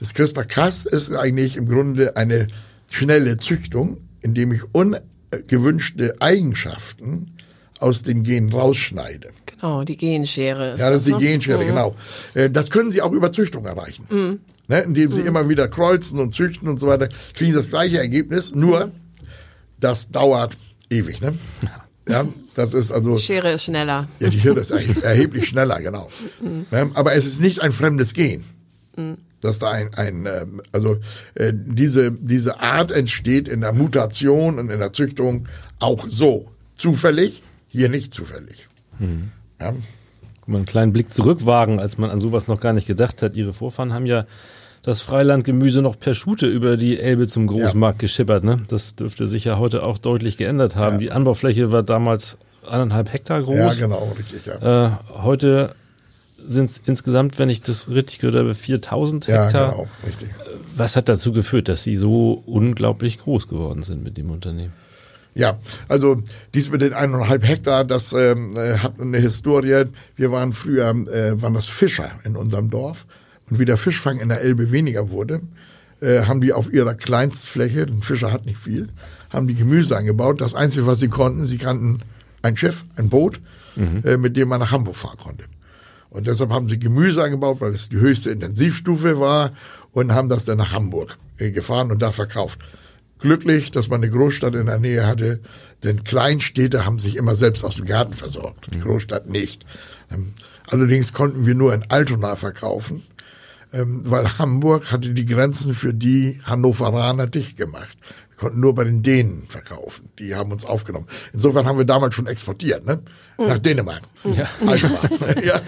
[0.00, 2.48] Das CRISPR-Cas ist eigentlich im Grunde eine
[2.90, 7.32] schnelle Züchtung, indem ich ungewünschte Eigenschaften
[7.78, 9.28] aus den Genen rausschneide.
[9.46, 11.18] Genau, die Genschere ist Ja, das ist die ne?
[11.20, 11.94] Genschere, genau.
[12.34, 14.40] Äh, Das können Sie auch über Züchtung erreichen.
[14.68, 17.98] Ne, indem Sie immer wieder kreuzen und züchten und so weiter, kriegen Sie das gleiche
[17.98, 18.90] Ergebnis, nur
[19.78, 20.56] das dauert
[20.90, 21.20] ewig.
[21.20, 21.34] Ne?
[22.08, 22.24] Ja,
[22.56, 24.08] das ist also, Schere ist schneller.
[24.18, 26.08] ja, die Hirn ist erheb- erheblich schneller, genau.
[26.70, 28.44] Ne, aber es ist nicht ein fremdes Gen.
[29.42, 30.96] Dass da ein, ein ähm, also
[31.34, 35.46] äh, diese, diese Art entsteht in der Mutation und in der Züchtung
[35.78, 36.50] auch so.
[36.76, 38.66] Zufällig, hier nicht zufällig.
[39.60, 39.74] Ja.
[40.46, 43.36] mal einen kleinen Blick zurückwagen, als man an sowas noch gar nicht gedacht hat.
[43.36, 44.26] Ihre Vorfahren haben ja
[44.82, 48.44] das Freilandgemüse noch per Schute über die Elbe zum Großmarkt geschippert.
[48.44, 48.64] Ne?
[48.68, 50.98] Das dürfte sich ja heute auch deutlich geändert haben.
[51.00, 52.38] Die Anbaufläche war damals
[52.68, 53.56] eineinhalb Hektar groß.
[53.56, 54.86] Ja, genau, richtig, ja.
[54.86, 54.90] äh,
[55.22, 55.74] heute
[56.46, 59.70] sind es insgesamt, wenn ich das richtig gehört habe, 4000 Ja, Hektar.
[59.70, 60.28] genau, richtig.
[60.76, 64.72] Was hat dazu geführt, dass Sie so unglaublich groß geworden sind mit dem Unternehmen?
[65.34, 66.22] Ja, also
[66.54, 69.84] dies mit den eineinhalb Hektar, das ähm, äh, hat eine Historie.
[70.16, 73.06] Wir waren früher, äh, waren das Fischer in unserem Dorf.
[73.50, 75.40] Und wie der Fischfang in der Elbe weniger wurde,
[76.00, 78.88] äh, haben die auf ihrer Kleinstfläche, ein Fischer hat nicht viel,
[79.30, 80.40] haben die Gemüse angebaut.
[80.40, 82.00] Das Einzige, was sie konnten, sie kannten
[82.46, 83.40] ein Schiff, ein Boot,
[84.04, 85.44] äh, mit dem man nach Hamburg fahren konnte.
[86.10, 89.52] Und deshalb haben sie Gemüse angebaut, weil es die höchste Intensivstufe war
[89.92, 92.60] und haben das dann nach Hamburg äh, gefahren und da verkauft.
[93.18, 95.40] Glücklich, dass man eine Großstadt in der Nähe hatte,
[95.82, 99.64] denn Kleinstädte haben sich immer selbst aus dem Garten versorgt, die Großstadt nicht.
[100.10, 100.34] Ähm,
[100.68, 103.02] Allerdings konnten wir nur in Altona verkaufen,
[103.72, 107.96] ähm, weil Hamburg hatte die Grenzen für die Hannoveraner dicht gemacht.
[108.36, 110.10] Wir konnten nur bei den Dänen verkaufen.
[110.18, 111.06] Die haben uns aufgenommen.
[111.32, 113.00] Insofern haben wir damals schon exportiert, ne?
[113.38, 114.02] Nach Dänemark.
[114.24, 114.46] Ja.
[115.42, 115.60] ja.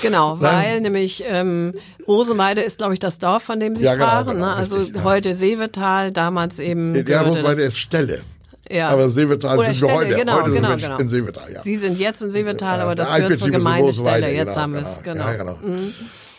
[0.00, 1.74] Genau, weil nämlich ähm,
[2.08, 4.34] Rosenweide ist, glaube ich, das Dorf, von dem Sie Ja, genau, sprachen.
[4.36, 4.54] genau, ne?
[4.54, 6.94] Also richtig, heute Seevetal, damals eben.
[7.06, 8.22] Ja, das- ist Stelle.
[8.70, 8.88] Ja.
[8.88, 10.14] Aber Seevetal sind wir heute.
[10.14, 10.96] Genau, heute genau, genau.
[10.96, 11.60] in Seevetal, ja.
[11.60, 14.32] Sie sind jetzt in Seevetal, aber das gehört zur Gemeindestelle.
[14.32, 15.24] Jetzt genau, haben wir es, genau.
[15.24, 15.58] Ja, genau.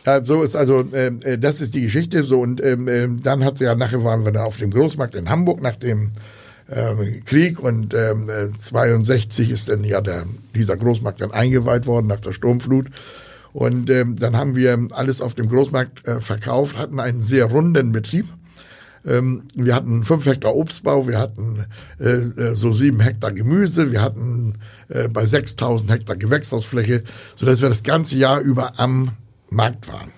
[0.06, 2.24] Ja, so ist also, ähm, äh, das ist die Geschichte.
[2.24, 5.16] So und ähm, ähm, dann hat sie ja nachher waren wir da auf dem Großmarkt
[5.16, 6.12] in Hamburg nach dem
[6.70, 7.60] ähm, Krieg.
[7.60, 12.34] Und ähm, äh, 62 ist dann ja der, dieser Großmarkt dann eingeweiht worden nach der
[12.34, 12.88] Sturmflut.
[13.54, 17.92] Und ähm, dann haben wir alles auf dem Großmarkt äh, verkauft, hatten einen sehr runden
[17.92, 18.26] Betrieb.
[19.06, 21.66] Ähm, wir hatten fünf Hektar Obstbau, wir hatten
[22.00, 24.56] äh, äh, so sieben Hektar Gemüse, wir hatten
[24.90, 27.04] äh, bei 6000 Hektar Gewächshausfläche,
[27.36, 29.12] sodass wir das ganze Jahr über am
[29.50, 30.12] Markt waren.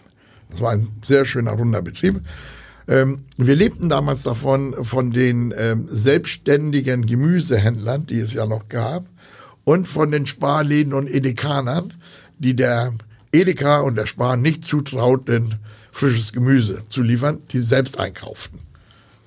[0.50, 2.22] Das war ein sehr schöner, runder Betrieb.
[2.88, 9.06] Ähm, wir lebten damals davon, von den ähm, selbstständigen Gemüsehändlern, die es ja noch gab,
[9.66, 11.94] und von den Sparläden und Edekanern,
[12.40, 12.94] die der
[13.34, 15.56] Edeka und der Spar nicht zutrauten,
[15.92, 18.60] frisches Gemüse zu liefern, die selbst einkauften.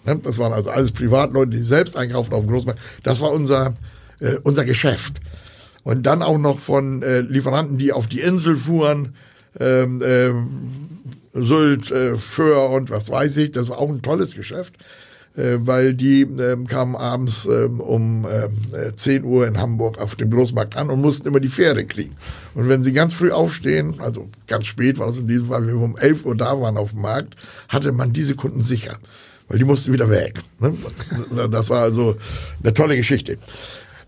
[0.05, 0.19] Ne?
[0.23, 2.81] Das waren also alles Privatleute, die selbst einkaufen auf dem Großmarkt.
[3.03, 3.75] Das war unser,
[4.21, 5.21] äh, unser Geschäft.
[5.83, 9.15] Und dann auch noch von äh, Lieferanten, die auf die Insel fuhren,
[9.59, 10.49] ähm, ähm,
[11.33, 13.53] Sylt, äh, Föhr und was weiß ich.
[13.53, 14.75] Das war auch ein tolles Geschäft.
[15.37, 20.31] äh, weil die äh, kamen abends äh, um äh, 10 Uhr in Hamburg auf dem
[20.31, 22.17] Großmarkt an und mussten immer die Fähre kriegen.
[22.55, 25.79] Und wenn sie ganz früh aufstehen, also ganz spät war es in diesem Fall, wenn
[25.79, 27.37] wir um 11 Uhr da waren auf dem Markt,
[27.69, 28.97] hatte man diese Kunden sicher,
[29.49, 30.41] weil die mussten wieder weg.
[30.59, 30.75] Ne?
[31.51, 32.17] Das war also
[32.63, 33.39] eine tolle Geschichte.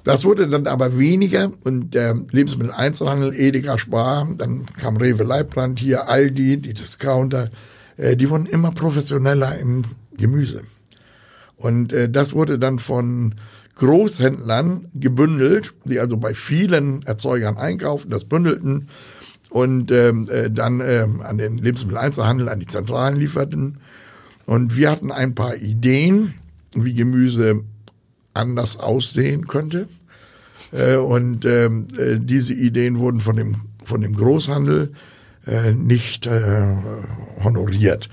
[0.04, 6.08] Das wurde dann aber weniger und der Lebensmitteleinzelhandel, Edeka Spar, dann kam Rewe Leibbrand hier,
[6.08, 7.50] Aldi, die Discounter,
[7.96, 9.84] äh, die wurden immer professioneller im
[10.16, 10.62] Gemüse.
[11.56, 13.36] Und äh, das wurde dann von
[13.76, 18.88] Großhändlern gebündelt, die also bei vielen Erzeugern einkaufen, das bündelten
[19.50, 23.78] und ähm, äh, dann äh, an den Lebensmitteleinzelhandel, an die Zentralen lieferten.
[24.46, 26.34] Und wir hatten ein paar Ideen,
[26.74, 27.62] wie Gemüse
[28.34, 29.88] anders aussehen könnte.
[30.72, 34.92] Äh, und ähm, äh, diese Ideen wurden von dem, von dem Großhandel
[35.46, 36.76] äh, nicht äh,
[37.42, 38.08] honoriert.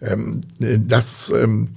[0.00, 1.68] Ähm, äh, das, ähm,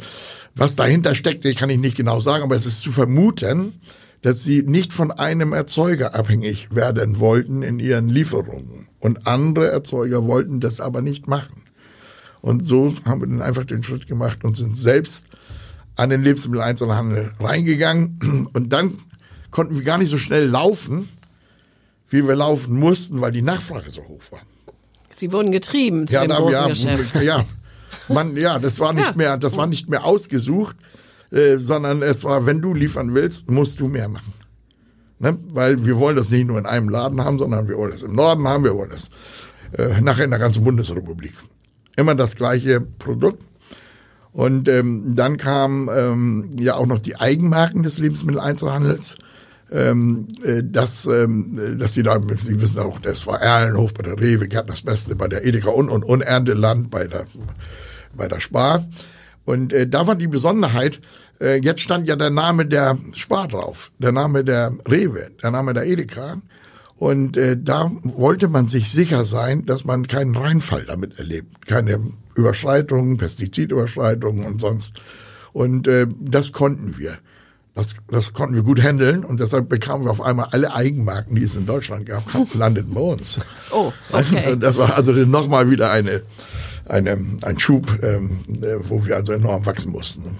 [0.56, 3.74] was dahinter steckt, kann ich nicht genau sagen, aber es ist zu vermuten,
[4.22, 8.88] dass sie nicht von einem Erzeuger abhängig werden wollten in ihren Lieferungen.
[9.00, 11.64] Und andere Erzeuger wollten das aber nicht machen.
[12.42, 15.26] Und so haben wir dann einfach den Schritt gemacht und sind selbst
[15.96, 18.48] an den Lebensmitteleinzelhandel reingegangen.
[18.54, 19.00] Und dann
[19.52, 21.10] konnten wir gar nicht so schnell laufen,
[22.10, 24.42] wie wir laufen mussten, weil die Nachfrage so hoch war.
[25.16, 27.22] Sie wurden getrieben zu ja, dem da, großen ja, Geschäft.
[27.22, 27.46] Ja,
[28.08, 29.14] man, ja, das war nicht Ja.
[29.16, 30.76] mehr, das war nicht mehr ausgesucht,
[31.32, 34.34] äh, sondern es war, wenn du liefern willst, musst du mehr machen.
[35.20, 35.38] Ne?
[35.50, 38.14] Weil wir wollen das nicht nur in einem Laden haben, sondern wir wollen das im
[38.14, 39.10] Norden haben, wir wollen das
[39.78, 41.34] äh, nachher in der ganzen Bundesrepublik.
[41.96, 43.44] Immer das gleiche Produkt.
[44.34, 49.18] Und ähm, dann kamen ähm, ja auch noch die Eigenmarken des Lebensmitteleinzelhandels.
[49.72, 54.20] Ähm, äh, dass, ähm, dass die da, Sie wissen auch, das war Erlenhof bei der
[54.20, 57.26] Rewe, Gerd das Beste bei der Edeka und, und, und Ernteland bei der,
[58.14, 58.86] bei der Spar.
[59.46, 61.00] Und äh, da war die Besonderheit,
[61.40, 65.74] äh, jetzt stand ja der Name der Spar drauf, der Name der Rewe, der Name
[65.74, 66.42] der Edeka.
[67.04, 72.00] Und äh, da wollte man sich sicher sein, dass man keinen Reinfall damit erlebt, keine
[72.34, 75.02] Überschreitungen, Pestizidüberschreitungen und sonst.
[75.52, 77.18] Und äh, das konnten wir.
[77.76, 81.44] Das, das konnten wir gut handeln und deshalb bekamen wir auf einmal alle Eigenmarken, die
[81.44, 83.38] es in Deutschland gab, landeten bei uns.
[83.72, 84.56] Oh, okay.
[84.60, 86.22] Das war also nochmal wieder eine,
[86.88, 90.38] eine, ein Schub, ähm, äh, wo wir also enorm wachsen mussten.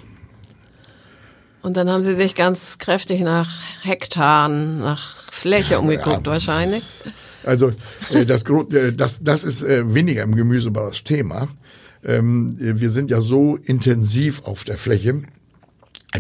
[1.64, 3.50] Und dann haben Sie sich ganz kräftig nach
[3.82, 7.06] Hektaren, nach Fläche umgeguckt Ja, wahrscheinlich.
[7.44, 7.72] Also
[8.12, 11.48] äh, das, äh, das, das ist äh, weniger im Gemüsebau das Thema.
[12.04, 15.22] Ähm, äh, wir sind ja so intensiv auf der Fläche,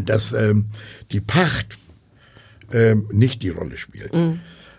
[0.05, 0.67] dass ähm,
[1.11, 1.77] die Pacht
[2.71, 4.13] ähm, nicht die Rolle spielt.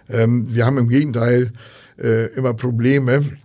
[0.08, 1.52] Ähm, wir haben im Gegenteil
[1.96, 3.36] immer Probleme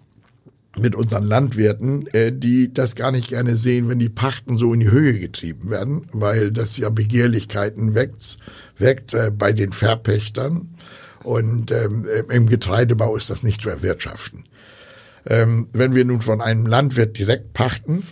[0.80, 4.80] mit unseren Landwirten, äh, die das gar nicht gerne sehen, wenn die Pachten so in
[4.80, 8.38] die Höhe getrieben werden, weil das ja Begehrlichkeiten weckt,
[8.78, 10.70] weckt äh, bei den Verpächtern.
[11.24, 14.46] Und ähm, im Getreidebau ist das nicht zu erwirtschaften.
[15.26, 18.04] Ähm, wenn wir nun von einem Landwirt direkt pachten,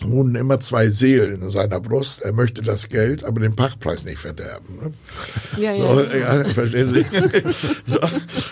[0.00, 2.22] wohnen immer zwei Seelen in seiner Brust.
[2.22, 4.78] Er möchte das Geld, aber den Pachtpreis nicht verderben.
[4.82, 4.92] Ne?
[5.62, 6.42] Ja, So, ja.
[6.42, 7.06] ja, verstehen Sie?
[7.86, 7.98] so,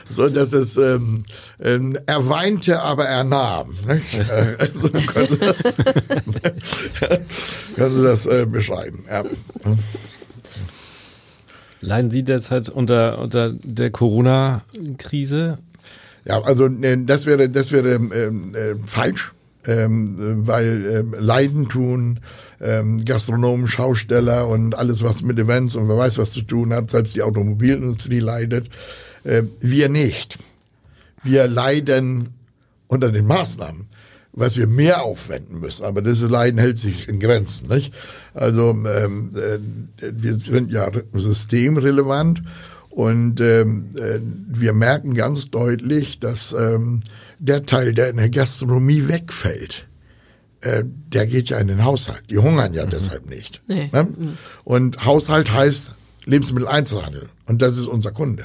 [0.08, 1.24] so, dass es, ähm,
[1.60, 3.74] ähm, er weinte, aber er nahm.
[3.88, 5.62] Äh, Also können Sie das,
[7.76, 9.04] können Sie das äh, beschreiben.
[9.10, 9.24] Ja.
[11.80, 15.58] Leiden Sie derzeit unter, unter der Corona-Krise?
[16.24, 19.32] Ja, also äh, das wäre das wäre ähm, äh, falsch,
[19.66, 22.20] ähm, weil ähm, Leiden tun,
[22.60, 26.90] ähm, Gastronomen, Schausteller und alles was mit Events und wer weiß was zu tun hat,
[26.90, 28.68] selbst die Automobilindustrie leidet.
[29.24, 30.38] Äh, wir nicht.
[31.22, 32.34] Wir leiden
[32.88, 33.86] unter den Maßnahmen,
[34.32, 35.84] was wir mehr aufwenden müssen.
[35.84, 37.68] Aber dieses Leiden hält sich in Grenzen.
[37.68, 37.94] Nicht?
[38.34, 42.42] Also ähm, äh, wir sind ja systemrelevant
[42.90, 47.00] und ähm, äh, wir merken ganz deutlich, dass ähm,
[47.42, 49.88] der Teil, der in der Gastronomie wegfällt,
[50.60, 52.22] äh, der geht ja in den Haushalt.
[52.30, 53.60] Die hungern ja deshalb nicht.
[53.66, 53.90] Nee.
[53.92, 54.08] Ne?
[54.62, 55.92] Und Haushalt heißt
[56.24, 57.28] Lebensmitteleinzelhandel.
[57.46, 58.44] Und das ist unser Kunde.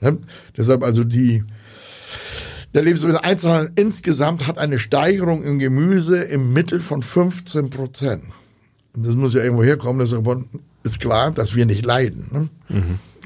[0.00, 0.18] Ne?
[0.56, 1.42] Deshalb also die,
[2.74, 8.22] der Lebensmitteleinzelhandel insgesamt hat eine Steigerung im Gemüse im Mittel von 15 Prozent.
[8.94, 9.98] Das muss ja irgendwo herkommen.
[9.98, 10.12] Das
[10.84, 12.28] ist klar, dass wir nicht leiden.
[12.30, 12.48] Ne?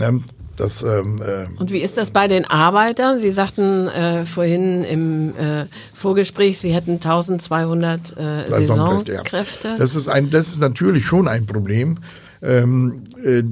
[0.01, 0.25] Ähm,
[0.57, 3.21] das, ähm, äh, Und wie ist das bei den Arbeitern?
[3.21, 9.19] Sie sagten äh, vorhin im äh, Vorgespräch, Sie hätten 1200 äh, Saisonkräfte, ja.
[9.19, 9.77] Saisonkräfte.
[9.79, 11.99] Das ist ein, das ist natürlich schon ein Problem.
[12.43, 13.43] Ähm, äh,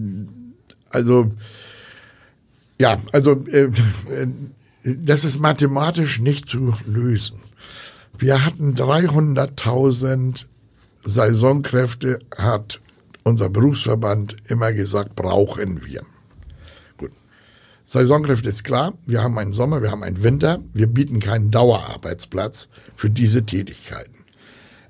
[0.90, 1.30] also
[2.80, 3.70] ja, also äh, äh,
[4.84, 7.38] das ist mathematisch nicht zu lösen.
[8.18, 10.44] Wir hatten 300.000
[11.04, 12.80] Saisonkräfte hat
[13.24, 16.02] unser Berufsverband immer gesagt, brauchen wir.
[17.84, 18.94] Saisonkräfte ist klar.
[19.06, 20.58] Wir haben einen Sommer, wir haben einen Winter.
[20.72, 24.24] Wir bieten keinen Dauerarbeitsplatz für diese Tätigkeiten.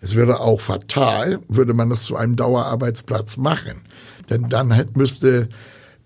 [0.01, 3.83] Es wäre auch fatal, würde man das zu einem Dauerarbeitsplatz machen.
[4.31, 5.49] Denn dann müsste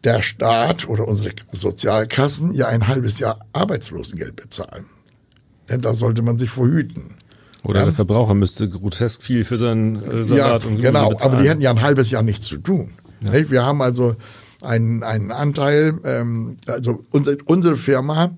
[0.04, 4.86] der Staat oder unsere Sozialkassen ja ein halbes Jahr Arbeitslosengeld bezahlen.
[5.68, 7.16] Denn da sollte man sich verhüten.
[7.64, 7.84] Oder ja.
[7.86, 11.32] der Verbraucher müsste grotesk viel für seinen äh, Salat ja, und Gemüse Genau, bezahlen.
[11.32, 12.92] aber die hätten ja ein halbes Jahr nichts zu tun.
[13.24, 13.50] Ja.
[13.50, 14.14] Wir haben also
[14.62, 18.34] einen, einen Anteil, ähm, also unsere, unsere Firma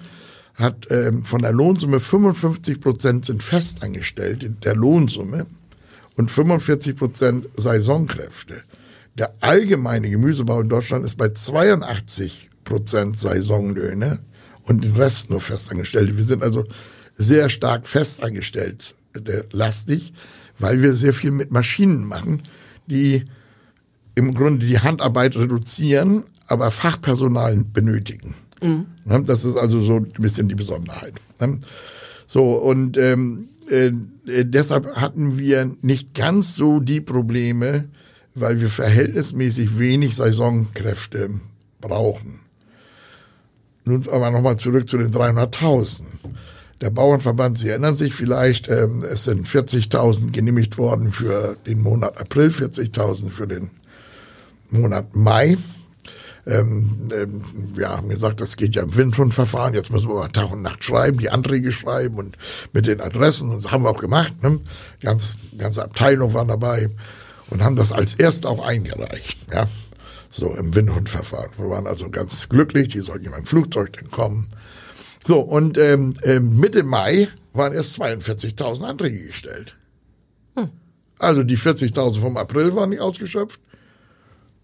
[0.54, 5.46] hat ähm, von der Lohnsumme 55 Prozent sind festangestellt in der Lohnsumme
[6.16, 8.62] und 45 Prozent Saisonkräfte.
[9.16, 14.20] Der allgemeine Gemüsebau in Deutschland ist bei 82 Prozent Saisonlöhne
[14.64, 16.16] und den Rest nur Festangestellte.
[16.16, 16.64] Wir sind also
[17.16, 18.94] sehr stark festangestellt
[19.50, 20.12] lastig,
[20.58, 22.42] weil wir sehr viel mit Maschinen machen,
[22.86, 23.24] die
[24.14, 28.34] im Grunde die Handarbeit reduzieren, aber Fachpersonal benötigen.
[28.62, 28.86] Mhm.
[29.26, 31.14] Das ist also so ein bisschen die Besonderheit.
[32.26, 33.92] So, und ähm, äh,
[34.44, 37.88] deshalb hatten wir nicht ganz so die Probleme,
[38.34, 41.30] weil wir verhältnismäßig wenig Saisonkräfte
[41.80, 42.40] brauchen.
[43.84, 46.02] Nun aber nochmal zurück zu den 300.000.
[46.80, 52.18] Der Bauernverband, Sie erinnern sich vielleicht, ähm, es sind 40.000 genehmigt worden für den Monat
[52.18, 53.70] April, 40.000 für den
[54.72, 55.56] Monat Mai.
[56.46, 59.74] Ähm, ähm, wir haben gesagt, das geht ja im Windhundverfahren.
[59.74, 62.36] Jetzt müssen wir mal Tag und Nacht schreiben, die Anträge schreiben und
[62.72, 63.50] mit den Adressen.
[63.50, 64.42] Und das haben wir auch gemacht.
[64.42, 64.60] Ne?
[65.00, 66.88] Die ganze, die ganze Abteilung war dabei
[67.50, 69.38] und haben das als erst auch eingereicht.
[69.52, 69.68] Ja?
[70.30, 71.50] So im Windhundverfahren.
[71.58, 72.88] Wir waren also ganz glücklich.
[72.88, 74.48] Die sollten ja beim Flugzeug dann kommen.
[75.26, 79.76] So, und ähm, äh, Mitte Mai waren erst 42.000 Anträge gestellt.
[80.56, 80.70] Hm.
[81.18, 83.60] Also die 40.000 vom April waren nicht ausgeschöpft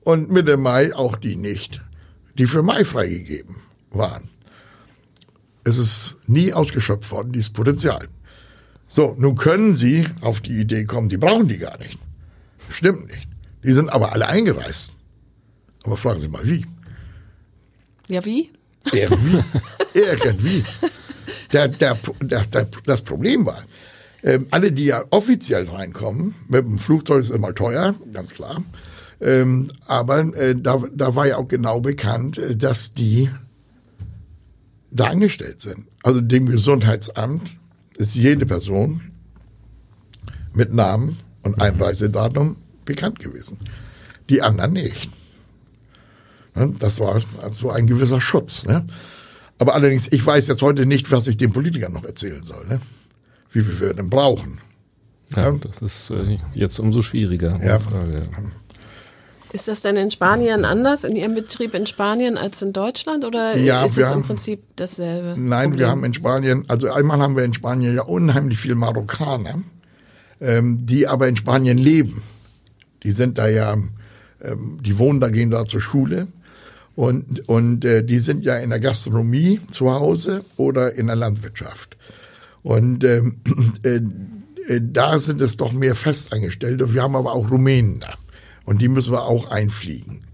[0.06, 1.82] und Mitte Mai auch die nicht,
[2.38, 3.56] die für Mai freigegeben
[3.90, 4.30] waren.
[5.64, 8.06] Es ist nie ausgeschöpft worden, dieses Potenzial.
[8.86, 11.98] So, nun können Sie auf die Idee kommen, die brauchen die gar nicht.
[12.70, 13.26] Stimmt nicht.
[13.64, 14.92] Die sind aber alle eingereist.
[15.82, 16.64] Aber fragen Sie mal, wie?
[18.06, 18.52] Ja, wie?
[18.92, 19.42] Irgendwie.
[19.92, 20.62] Irgendwie.
[21.52, 23.64] Der, der, der, der, das Problem war,
[24.22, 28.62] ähm, alle, die ja offiziell reinkommen, mit dem Flugzeug ist immer teuer, ganz klar.
[29.20, 33.30] Ähm, aber äh, da, da war ja auch genau bekannt, äh, dass die
[34.90, 35.86] da angestellt sind.
[36.02, 37.50] Also dem Gesundheitsamt
[37.96, 39.00] ist jede Person
[40.52, 43.58] mit Namen und Einreisedatum bekannt gewesen.
[44.28, 45.10] Die anderen nicht.
[46.78, 48.66] Das war also ein gewisser Schutz.
[48.66, 48.86] Ne?
[49.58, 52.66] Aber allerdings, ich weiß jetzt heute nicht, was ich den Politikern noch erzählen soll.
[52.66, 52.80] Ne?
[53.50, 54.58] Wie viel wir denn brauchen.
[55.34, 55.58] Ja, ja.
[55.58, 57.60] das ist äh, jetzt umso schwieriger.
[57.62, 57.78] Ja.
[57.78, 58.42] Frage, ja.
[59.52, 63.56] Ist das denn in Spanien anders, in Ihrem Betrieb in Spanien als in Deutschland oder
[63.56, 65.40] ja, ist es im Prinzip dasselbe?
[65.40, 65.78] Nein, Problem?
[65.78, 69.62] wir haben in Spanien, also einmal haben wir in Spanien ja unheimlich viel Marokkaner,
[70.40, 72.22] ähm, die aber in Spanien leben.
[73.02, 73.74] Die sind da ja,
[74.42, 76.26] ähm, die wohnen da, gehen da zur Schule
[76.96, 81.96] und, und äh, die sind ja in der Gastronomie zu Hause oder in der Landwirtschaft.
[82.62, 83.36] Und ähm,
[83.84, 84.00] äh,
[84.66, 86.94] äh, da sind es doch mehr Festangestellte.
[86.94, 88.14] Wir haben aber auch Rumänen da.
[88.66, 90.24] Und die müssen wir auch einfliegen.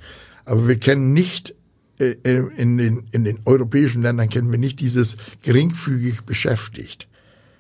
[0.45, 1.55] Aber wir kennen nicht,
[2.01, 7.07] äh, äh, in, den, in den europäischen Ländern kennen wir nicht dieses geringfügig beschäftigt.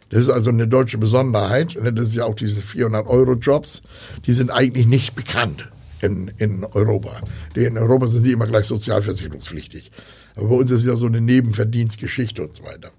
[0.08, 1.78] Das ist also eine deutsche Besonderheit.
[1.94, 3.82] Das ist ja auch diese 400 Euro Jobs.
[4.26, 7.20] Die sind eigentlich nicht bekannt in, in Europa.
[7.54, 9.90] In Europa sind die immer gleich sozialversicherungspflichtig.
[10.34, 12.90] Aber bei uns ist ja so eine Nebenverdienstgeschichte und so weiter.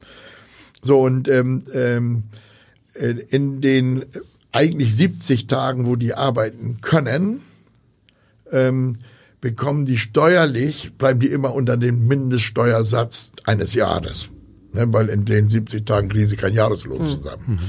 [0.82, 2.24] So, und ähm, ähm,
[2.94, 4.06] äh, in den
[4.52, 7.42] eigentlich 70 Tagen, wo die arbeiten können,
[8.54, 9.00] ähm,
[9.42, 14.30] bekommen die steuerlich, bleiben die immer unter dem Mindeststeuersatz eines Jahres.
[14.72, 17.08] Ne, weil in den 70 Tagen kriegen sie keinen Jahreslohn hm.
[17.08, 17.44] zusammen.
[17.48, 17.60] Mhm.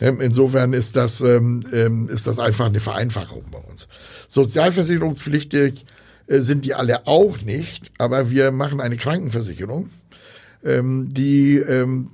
[0.00, 3.88] Ähm, insofern ist das, ähm, ähm, ist das einfach eine Vereinfachung bei uns.
[4.28, 5.84] Sozialversicherungspflichtig
[6.26, 9.88] äh, sind die alle auch nicht, aber wir machen eine Krankenversicherung,
[10.64, 12.10] ähm, die ähm,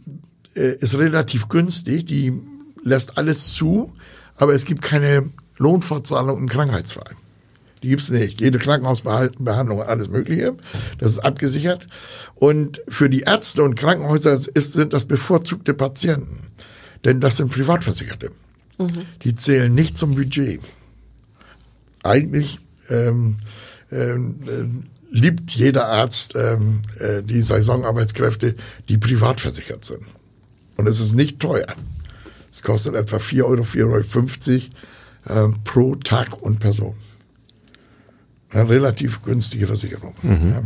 [0.54, 2.32] äh, ist relativ günstig, die
[2.84, 3.92] lässt alles zu,
[4.36, 7.16] aber es gibt keine Lohnfortzahlung im Krankheitsfall.
[7.82, 8.40] Die gibt's nicht.
[8.40, 10.56] Jede Krankenhausbehandlung, alles Mögliche.
[10.98, 11.86] Das ist abgesichert.
[12.34, 16.50] Und für die Ärzte und Krankenhäuser ist, sind das bevorzugte Patienten.
[17.04, 18.30] Denn das sind Privatversicherte.
[18.78, 19.06] Mhm.
[19.22, 20.60] Die zählen nicht zum Budget.
[22.02, 23.36] Eigentlich ähm,
[23.90, 28.54] ähm, äh, liebt jeder Arzt ähm, äh, die Saisonarbeitskräfte,
[28.88, 30.04] die privat versichert sind.
[30.76, 31.66] Und es ist nicht teuer.
[32.50, 34.70] Es kostet etwa 4 Euro, 4,50
[35.26, 36.94] Euro äh, pro Tag und Person.
[38.50, 40.14] Eine relativ günstige Versicherung.
[40.22, 40.50] Mhm.
[40.50, 40.62] Ja.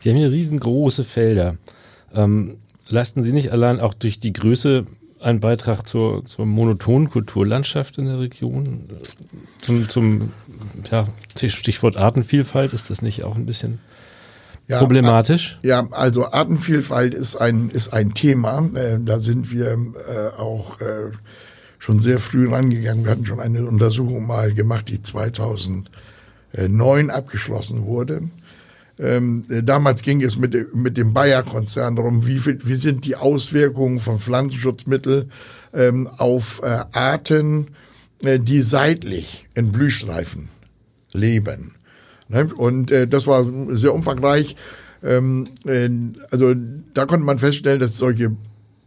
[0.00, 1.56] Sie haben hier riesengroße Felder.
[2.14, 4.86] Ähm, leisten Sie nicht allein auch durch die Größe
[5.20, 8.84] einen Beitrag zur, zur monotonen Kulturlandschaft in der Region?
[9.58, 10.32] Zum, zum
[10.90, 13.80] ja, Stichwort Artenvielfalt, ist das nicht auch ein bisschen
[14.68, 15.58] ja, problematisch?
[15.62, 18.68] Ja, also Artenvielfalt ist ein, ist ein Thema.
[18.74, 21.12] Äh, da sind wir äh, auch äh,
[21.78, 23.04] schon sehr früh rangegangen.
[23.04, 28.22] Wir hatten schon eine Untersuchung mal gemacht, die 2009 abgeschlossen wurde.
[28.98, 34.18] Ähm, damals ging es mit, mit dem Bayer-Konzern darum, wie, wie sind die Auswirkungen von
[34.18, 35.30] Pflanzenschutzmitteln
[35.74, 37.68] ähm, auf äh, Arten,
[38.22, 40.48] äh, die seitlich in Blühstreifen
[41.12, 41.74] leben.
[42.28, 42.48] Ne?
[42.56, 44.56] Und äh, das war sehr umfangreich.
[45.02, 45.90] Ähm, äh,
[46.30, 46.54] also
[46.94, 48.34] da konnte man feststellen, dass solche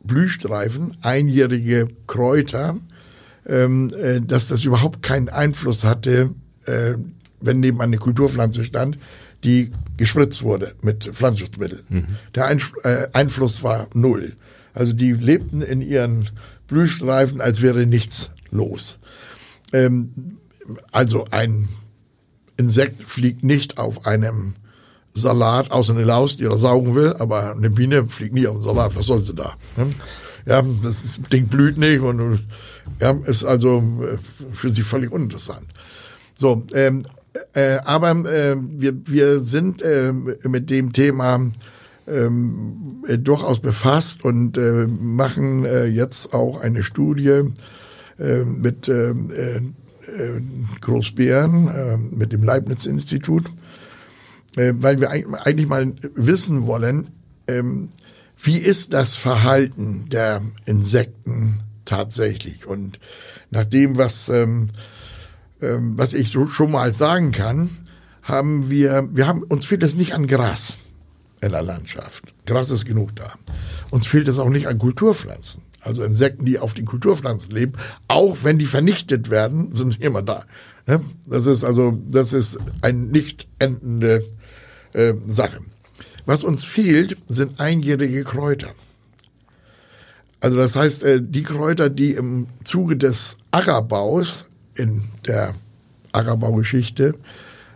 [0.03, 2.77] Blühstreifen, einjährige Kräuter,
[3.45, 6.31] ähm, äh, dass das überhaupt keinen Einfluss hatte,
[6.65, 6.93] äh,
[7.41, 8.97] wenn neben eine Kulturpflanze stand,
[9.43, 11.83] die gespritzt wurde mit Pflanzenschutzmitteln.
[11.89, 12.07] Mhm.
[12.35, 14.35] Der äh, Einfluss war null.
[14.73, 16.29] Also die lebten in ihren
[16.67, 18.99] Blühstreifen, als wäre nichts los.
[19.73, 20.37] Ähm,
[20.91, 21.69] also ein
[22.57, 24.55] Insekt fliegt nicht auf einem
[25.13, 28.63] Salat, außer eine Laus, die er saugen will, aber eine Biene fliegt nie auf den
[28.63, 28.95] Salat.
[28.95, 29.53] Was soll sie da?
[30.45, 32.39] Ja, das Ding blüht nicht und
[32.99, 34.17] ja, ist also äh,
[34.51, 35.67] für sie völlig uninteressant.
[36.35, 37.05] So, ähm,
[37.53, 41.51] äh, aber äh, wir, wir sind äh, mit dem Thema
[42.07, 47.43] ähm, äh, durchaus befasst und äh, machen äh, jetzt auch eine Studie
[48.17, 49.61] äh, mit äh, äh,
[50.81, 53.45] Großbären, äh, mit dem Leibniz-Institut,
[54.55, 57.09] äh, weil wir eigentlich mal wissen wollen,
[57.47, 57.63] äh,
[58.41, 62.65] wie ist das Verhalten der Insekten tatsächlich?
[62.65, 62.99] Und
[63.51, 64.69] nach dem, was ähm,
[65.61, 67.69] ähm, was ich so schon mal sagen kann,
[68.21, 70.77] haben wir, wir haben, uns fehlt es nicht an Gras
[71.41, 72.33] in der Landschaft.
[72.45, 73.33] Gras ist genug da.
[73.89, 75.63] Uns fehlt es auch nicht an Kulturpflanzen.
[75.81, 77.73] Also Insekten, die auf den Kulturpflanzen leben,
[78.07, 80.43] auch wenn die vernichtet werden, sind immer da.
[80.85, 81.01] Ne?
[81.25, 84.23] Das ist also, das ist eine nicht endende
[84.93, 85.59] äh, Sache.
[86.25, 88.69] Was uns fehlt, sind einjährige Kräuter.
[90.41, 95.53] Also das heißt, äh, die Kräuter, die im Zuge des Ackerbaus in der
[96.11, 97.13] Ackerbaugeschichte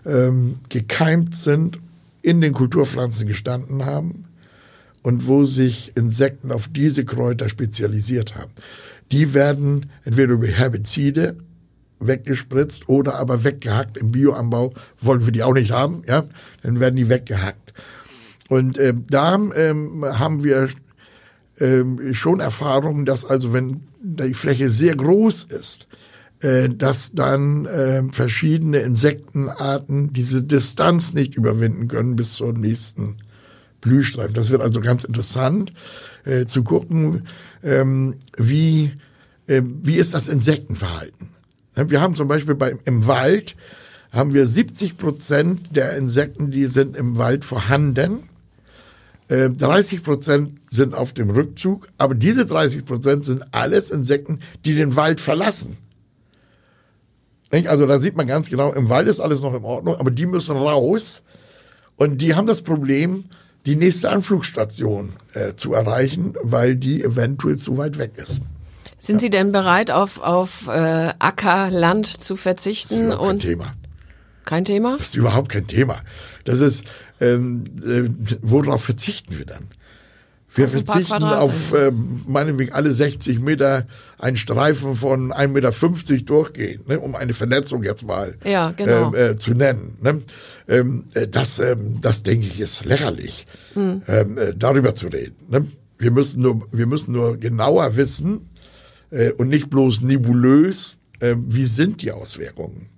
[0.06, 1.80] ähm, gekeimt sind,
[2.22, 4.26] in den Kulturpflanzen gestanden haben
[5.02, 8.52] und wo sich Insekten auf diese Kräuter spezialisiert haben.
[9.12, 11.36] Die werden entweder über Herbizide
[12.08, 13.98] weggespritzt oder aber weggehackt.
[13.98, 16.24] Im Bioanbau wollen wir die auch nicht haben, ja,
[16.62, 17.74] dann werden die weggehackt.
[18.50, 20.70] Und äh, da ähm, haben wir
[21.60, 25.88] ähm, schon Erfahrungen, dass also wenn die Fläche sehr groß ist,
[26.42, 33.18] äh, dass dann äh, verschiedene Insektenarten diese Distanz nicht überwinden können bis zur nächsten
[33.80, 34.34] Blühstreifen.
[34.34, 35.72] Das wird also ganz interessant
[36.26, 37.28] äh, zu gucken,
[37.64, 38.92] ähm, wie,
[39.48, 41.30] äh, wie ist das Insektenverhalten.
[41.76, 43.56] Wir haben zum Beispiel bei, im Wald
[44.12, 48.30] haben wir 70 Prozent der Insekten, die sind im Wald vorhanden.
[49.28, 54.76] 30 äh, Prozent sind auf dem Rückzug, aber diese 30 Prozent sind alles Insekten, die
[54.76, 55.78] den Wald verlassen.
[57.68, 60.26] Also da sieht man ganz genau, im Wald ist alles noch in Ordnung, aber die
[60.26, 61.22] müssen raus
[61.96, 63.26] und die haben das Problem,
[63.66, 68.42] die nächste Anflugstation äh, zu erreichen, weil die eventuell zu weit weg ist.
[69.04, 69.20] Sind.
[69.20, 73.10] Sie denn bereit, auf, auf äh, Ackerland zu verzichten?
[73.10, 73.74] Das ist und kein Thema.
[74.46, 74.92] Kein Thema?
[74.98, 75.98] Das ist überhaupt kein Thema.
[76.46, 76.86] Das ist,
[77.20, 78.10] ähm, äh,
[78.42, 79.68] worauf verzichten wir dann?
[80.56, 83.88] Wir verzichten auf äh, meinetwegen alle 60 Meter
[84.20, 89.14] einen Streifen von 1,50 Meter durchgehen, ne, um eine Vernetzung jetzt mal ja, genau.
[89.14, 89.98] äh, äh, zu nennen.
[90.02, 90.22] Ne?
[90.70, 94.04] Ähm, äh, das, ähm, das denke ich, ist lächerlich, hm.
[94.08, 95.36] ähm, äh, darüber zu reden.
[95.50, 95.66] Ne?
[95.98, 98.50] Wir, müssen nur, wir müssen nur genauer wissen
[99.14, 102.90] äh, und nicht bloß nebulös, äh, wie sind die Auswirkungen.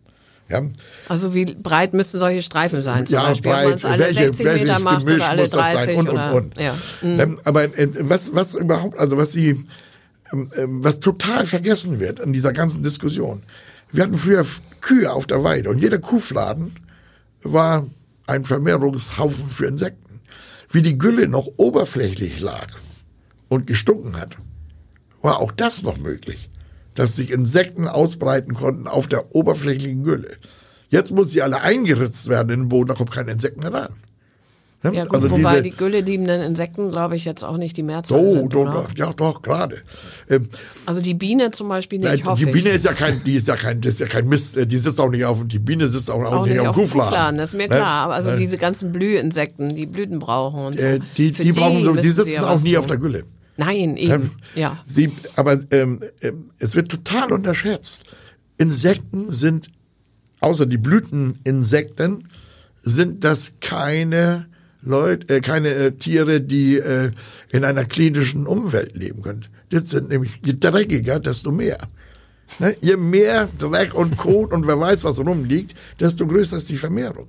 [0.48, 0.64] Ja.
[1.10, 3.08] Also wie breit müssten solche Streifen sein?
[3.08, 6.56] Zum ja, Beispiel, breit, alle welche, 60 Meter macht oder alle 30 und, oder, und,
[6.56, 6.62] und.
[6.62, 6.78] Ja.
[7.02, 7.40] Mhm.
[7.44, 9.66] Aber äh, was, was überhaupt, also was sie,
[10.32, 13.42] ähm, ähm, was total vergessen wird in dieser ganzen Diskussion.
[13.92, 14.46] Wir hatten früher
[14.82, 16.76] Kühe auf der Weide und jeder Kuhfladen
[17.42, 17.88] war
[18.28, 20.20] ein Vermehrungshaufen für Insekten.
[20.70, 22.68] Wie die Gülle noch oberflächlich lag
[23.50, 24.38] und gestunken hat,
[25.26, 26.50] war auch das noch möglich
[26.96, 30.30] dass sich Insekten ausbreiten konnten auf der oberflächlichen Gülle.
[30.90, 33.90] Jetzt muss sie alle eingeritzt werden in den Boden, da kommt kein Insekten mehr ran.
[34.82, 34.94] Ne?
[34.96, 37.84] Ja, gut, also wobei diese, die Gülle liebenden Insekten, glaube ich, jetzt auch nicht die
[37.84, 39.80] Mehrzahl so, sind, doch, doch, ja, doch, gerade.
[40.30, 40.48] Ähm,
[40.86, 42.76] Also die Biene zum Beispiel nicht, Nein, hoffe die Biene ich.
[42.76, 45.00] ist ja kein, die ist ja kein, das ist ja kein Mist, äh, die sitzt
[45.02, 47.68] auch nicht auf, die Biene sitzt auch, auch nicht auf dem Kuhfladen, das ist mir
[47.68, 48.04] klar.
[48.06, 48.38] Aber also Ne?
[48.38, 50.86] diese ganzen Blühinsekten, die Blüten brauchen und so.
[50.86, 52.80] Äh, die, Für die brauchen so, die sitzen ja auch nie tun.
[52.80, 53.24] auf der Gülle.
[53.58, 54.32] Nein, eben.
[54.54, 54.84] ja.
[54.86, 58.04] Sie, aber ähm, ähm, es wird total unterschätzt.
[58.58, 59.70] Insekten sind,
[60.40, 62.28] außer die Blüteninsekten,
[62.84, 64.48] sind das keine
[64.82, 67.12] Leute, äh, keine äh, Tiere, die äh,
[67.50, 69.46] in einer klinischen Umwelt leben können.
[69.70, 71.80] Das sind nämlich, je dreckiger, desto mehr.
[72.60, 72.76] Ne?
[72.82, 77.28] Je mehr Dreck und Kot und wer weiß, was rumliegt, desto größer ist die Vermehrung.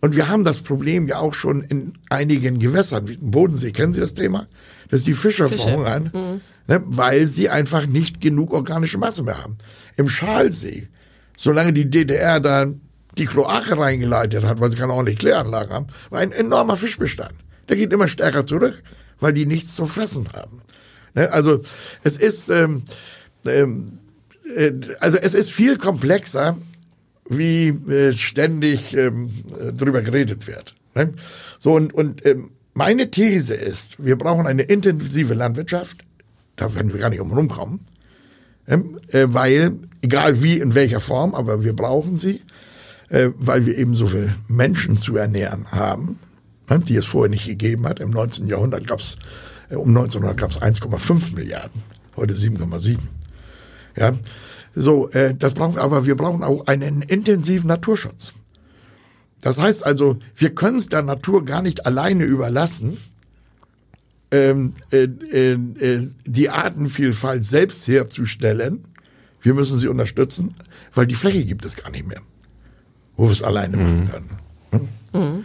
[0.00, 3.72] Und wir haben das Problem ja auch schon in einigen Gewässern, wie im Bodensee.
[3.72, 4.46] Kennen Sie das Thema?
[4.90, 5.62] Dass die Fische, Fische.
[5.62, 6.82] verhungern, ne?
[6.86, 9.58] weil sie einfach nicht genug organische Masse mehr haben.
[9.96, 10.88] Im Schalsee,
[11.36, 12.66] solange die DDR da
[13.16, 17.34] die Kloake reingeleitet hat, weil sie keine ordentliche Kläranlage haben, war ein enormer Fischbestand.
[17.68, 18.82] Der geht immer stärker zurück,
[19.18, 20.62] weil die nichts zu fressen haben.
[21.14, 21.30] Ne?
[21.32, 21.62] Also
[22.04, 22.84] es ist ähm,
[23.44, 23.98] ähm,
[24.56, 26.56] äh, also es ist viel komplexer,
[27.28, 30.74] wie äh, ständig ähm, äh, drüber geredet wird.
[30.94, 31.12] Ne?
[31.58, 35.98] So und, und ähm, meine These ist, wir brauchen eine intensive Landwirtschaft.
[36.56, 37.86] Da werden wir gar nicht umherum kommen,
[38.66, 38.84] ne?
[39.08, 39.72] äh, weil
[40.02, 42.42] egal wie in welcher Form, aber wir brauchen sie,
[43.08, 46.18] äh, weil wir eben so viele Menschen zu ernähren haben,
[46.68, 46.80] ne?
[46.80, 48.00] die es vorher nicht gegeben hat.
[48.00, 48.48] Im 19.
[48.48, 49.16] Jahrhundert gab es
[49.70, 51.82] äh, um 1900 gab es 1,5 Milliarden,
[52.16, 52.98] heute 7,7.
[53.96, 54.12] Ja,
[54.78, 58.34] so, äh, das brauchen wir, aber wir brauchen auch einen intensiven Naturschutz.
[59.40, 62.98] Das heißt also, wir können es der Natur gar nicht alleine überlassen,
[64.30, 68.84] ähm, äh, äh, äh, die Artenvielfalt selbst herzustellen.
[69.40, 70.54] Wir müssen sie unterstützen,
[70.94, 72.20] weil die Fläche gibt es gar nicht mehr,
[73.16, 75.44] wo wir es alleine machen können.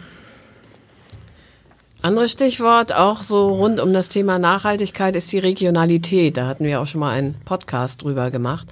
[2.02, 6.36] Anderes Stichwort, auch so rund um das Thema Nachhaltigkeit, ist die Regionalität.
[6.36, 8.68] Da hatten wir auch schon mal einen Podcast drüber gemacht.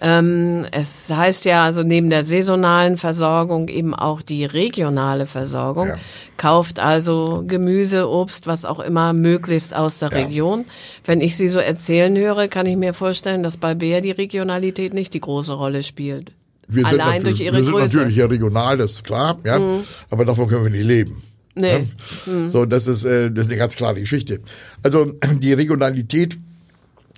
[0.00, 5.88] Ähm, es heißt ja also neben der saisonalen Versorgung eben auch die regionale Versorgung.
[5.88, 5.96] Ja.
[6.36, 10.18] Kauft also Gemüse, Obst, was auch immer möglichst aus der Ja.
[10.18, 10.64] Region.
[11.04, 14.94] Wenn ich Sie so erzählen höre, kann ich mir vorstellen, dass bei Bär die Regionalität
[14.94, 16.32] nicht die große Rolle spielt.
[16.68, 17.96] Wir Allein durch ihre wir sind Größe.
[17.96, 18.02] Mhm.
[18.02, 19.58] natürlich ja regional, das ist klar, ja,
[20.10, 21.22] aber davon können wir nicht leben.
[21.54, 21.86] Nee.
[22.26, 22.48] Ja?
[22.48, 24.40] So, das ist, äh, das ist eine ganz klare Geschichte.
[24.82, 26.38] Also die Regionalität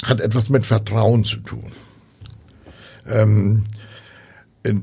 [0.04, 1.72] hat etwas mit Vertrauen zu tun.
[3.10, 3.64] Ähm,
[4.62, 4.74] äh,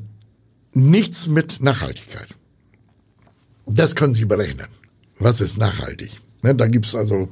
[0.73, 2.28] nichts mit Nachhaltigkeit.
[3.65, 4.67] Das können Sie berechnen.
[5.19, 6.11] Was ist nachhaltig?
[6.43, 7.30] Ne, da gibt's also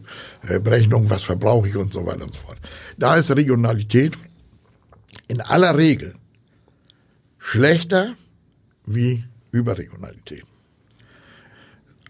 [0.48, 2.58] äh, Berechnungen, was verbrauche ich und so weiter und so fort.
[2.98, 4.18] Da ist Regionalität
[5.28, 6.16] in aller Regel
[7.38, 8.16] schlechter
[8.86, 10.44] wie Überregionalität.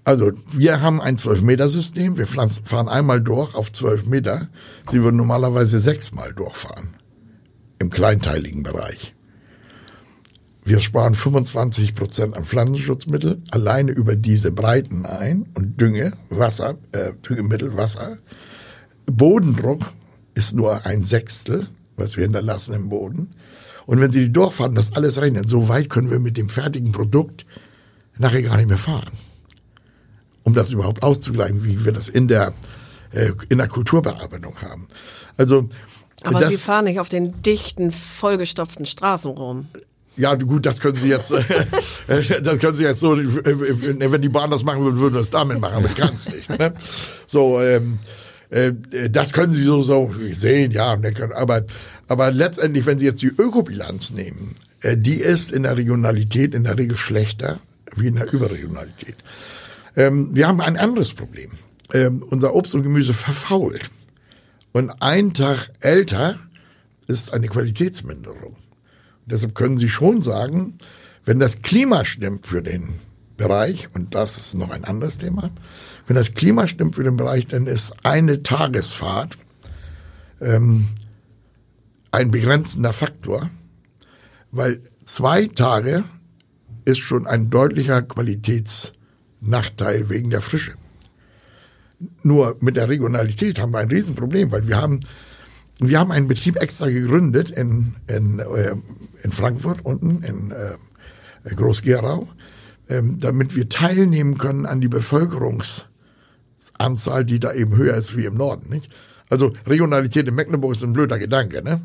[0.06, 2.18] Also wir haben ein 12-Meter-System.
[2.18, 4.50] Wir fahren einmal durch auf 12 Meter.
[4.90, 6.96] Sie würden normalerweise sechsmal durchfahren
[7.80, 9.16] im kleinteiligen Bereich.
[10.68, 17.14] Wir sparen 25 Prozent an Pflanzenschutzmittel alleine über diese Breiten ein und Dünge, Wasser, äh,
[17.28, 18.18] Düngemittel, Wasser.
[19.06, 19.94] Bodendruck
[20.34, 21.68] ist nur ein Sechstel,
[21.98, 23.36] was wir hinterlassen im Boden.
[23.86, 26.92] Und wenn Sie die durchfahren, das alles rechnen, so weit können wir mit dem fertigen
[26.92, 27.46] Produkt
[28.18, 29.12] nachher gar nicht mehr fahren.
[30.42, 32.54] Um das überhaupt auszugleichen, wie wir das in der,
[33.12, 34.88] äh, in der Kulturbearbeitung haben.
[35.38, 35.70] Also,
[36.26, 39.68] Aber das, Sie fahren nicht auf den dichten, vollgestopften Straßen rum.
[40.18, 41.32] ja, gut, das können Sie jetzt,
[42.08, 45.60] das können Sie jetzt so, wenn die Bahn das machen würde, würden wir es damit
[45.60, 46.50] machen, aber die kann es nicht.
[46.50, 46.74] Ne?
[47.28, 48.00] So, ähm,
[48.50, 48.74] äh,
[49.10, 51.64] das können Sie so, so sehen, ja, ne, aber,
[52.08, 56.64] aber letztendlich, wenn Sie jetzt die Ökobilanz nehmen, äh, die ist in der Regionalität in
[56.64, 57.60] der Regel schlechter
[57.96, 59.16] wie in der Überregionalität.
[59.96, 61.52] Ähm, wir haben ein anderes Problem.
[61.94, 63.90] Ähm, unser Obst und Gemüse verfault.
[64.76, 66.38] Und ein Tag älter
[67.08, 68.58] ist eine Qualitätsminderung.
[69.26, 70.78] Deshalb können Sie schon sagen,
[71.24, 73.00] wenn das Klima stimmt für den
[73.38, 75.50] Bereich, und das ist noch ein anderes Thema,
[76.08, 79.38] wenn das Klima stimmt für den Bereich, dann ist eine Tagesfahrt
[80.42, 80.90] ähm,
[82.12, 83.50] ein begrenzender Faktor,
[84.52, 86.04] weil zwei Tage
[86.84, 90.74] ist schon ein deutlicher Qualitätsnachteil wegen der Frische.
[92.24, 95.00] Nur mit der Regionalität haben wir ein Riesenproblem, weil wir haben,
[95.80, 98.76] wir haben einen Betrieb extra gegründet in, in, äh,
[99.24, 100.76] in Frankfurt unten, in äh,
[101.56, 102.28] Groß-Gerau,
[102.90, 108.36] ähm, damit wir teilnehmen können an die Bevölkerungsanzahl, die da eben höher ist wie im
[108.36, 108.70] Norden.
[108.70, 108.92] Nicht?
[109.30, 111.64] Also Regionalität in Mecklenburg ist ein blöder Gedanke.
[111.64, 111.82] Ne?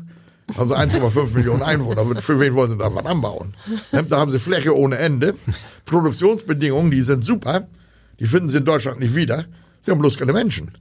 [0.57, 2.21] Haben sie 1,5 Millionen Einwohner.
[2.21, 3.55] Für wen wollen sie da was anbauen?
[3.91, 4.03] Ne?
[4.03, 5.35] Da haben sie Fläche ohne Ende.
[5.85, 7.67] Produktionsbedingungen, die sind super.
[8.19, 9.45] Die finden sie in Deutschland nicht wieder.
[9.81, 10.71] Sie haben bloß keine Menschen.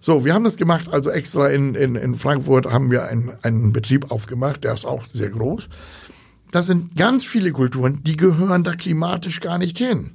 [0.00, 3.72] So, wir haben das gemacht, also extra in, in, in Frankfurt haben wir einen, einen
[3.72, 5.68] Betrieb aufgemacht, der ist auch sehr groß.
[6.50, 10.12] Das sind ganz viele Kulturen, die gehören da klimatisch gar nicht hin.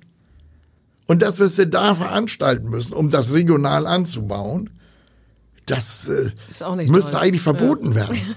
[1.07, 4.69] Und dass wir sie da veranstalten müssen, um das regional anzubauen,
[5.65, 6.31] das äh,
[6.87, 7.21] müsste toll.
[7.21, 7.95] eigentlich verboten ja.
[7.95, 8.35] werden.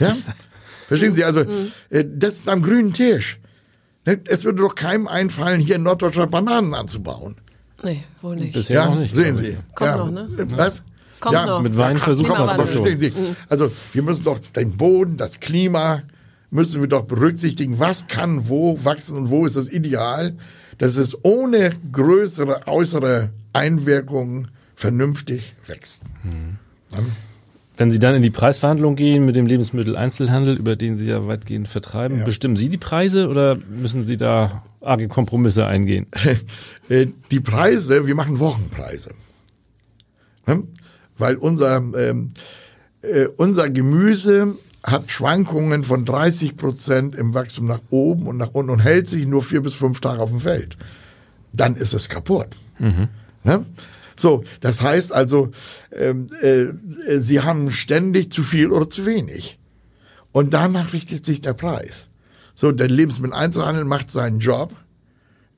[0.00, 0.16] ja?
[0.88, 1.24] Verstehen Sie?
[1.24, 1.72] Also, mhm.
[1.90, 3.38] äh, das ist am grünen Tisch.
[4.04, 7.36] Ne, es würde doch keinem einfallen, hier in Norddeutschland Bananen anzubauen.
[7.82, 8.54] Nee, wohl nicht.
[8.54, 9.14] Bisher ja, noch nicht.
[9.14, 9.56] Sehen Sie.
[9.74, 9.96] Kommt ja.
[9.96, 10.28] noch, ne?
[10.56, 10.82] Was?
[11.20, 11.62] Kommt ja, noch.
[11.62, 13.12] Mit Wein versuchen wir es Sie?
[13.48, 16.02] Also, wir müssen doch den Boden, das Klima,
[16.50, 20.34] müssen wir doch berücksichtigen, was kann wo wachsen und wo ist das Ideal,
[20.78, 26.02] dass es ohne größere äußere Einwirkungen vernünftig wächst.
[26.22, 26.58] Mhm.
[27.78, 31.68] Wenn Sie dann in die Preisverhandlung gehen mit dem Lebensmitteleinzelhandel, über den Sie ja weitgehend
[31.68, 32.24] vertreiben, ja.
[32.24, 36.06] bestimmen Sie die Preise oder müssen Sie da arge Kompromisse eingehen?
[36.88, 39.12] Äh, die Preise, wir machen Wochenpreise.
[40.44, 40.68] Hm?
[41.18, 42.30] Weil unser, ähm,
[43.02, 48.70] äh, unser Gemüse hat Schwankungen von 30 Prozent im Wachstum nach oben und nach unten
[48.70, 50.76] und hält sich nur vier bis fünf Tage auf dem Feld.
[51.52, 52.50] Dann ist es kaputt.
[52.78, 53.08] Mhm.
[53.42, 53.64] Ja?
[54.14, 55.50] So, das heißt also,
[55.92, 56.66] ähm, äh,
[57.18, 59.58] sie haben ständig zu viel oder zu wenig.
[60.32, 62.08] Und danach richtet sich der Preis.
[62.56, 64.74] So, der Lebensmitteleinzelhandel macht seinen Job,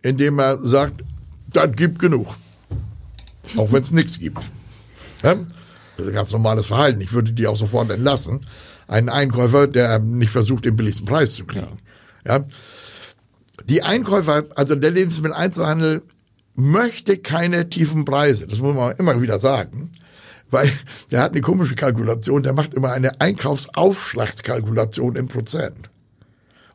[0.02, 1.04] indem er sagt,
[1.46, 2.26] das gibt genug.
[3.56, 4.40] Auch wenn es nichts gibt.
[5.22, 5.36] Ja?
[5.36, 5.46] Das
[5.96, 7.00] ist ein ganz normales Verhalten.
[7.00, 8.44] Ich würde die auch sofort entlassen.
[8.88, 11.78] Einen Einkäufer, der nicht versucht, den billigsten Preis zu kriegen.
[12.26, 12.38] Ja.
[12.38, 12.46] ja?
[13.64, 16.02] Die Einkäufer, also der Lebensmitteleinzelhandel
[16.56, 18.48] möchte keine tiefen Preise.
[18.48, 19.92] Das muss man immer wieder sagen.
[20.50, 20.72] Weil
[21.12, 25.90] der hat eine komische Kalkulation, der macht immer eine Einkaufsaufschlagskalkulation in Prozent.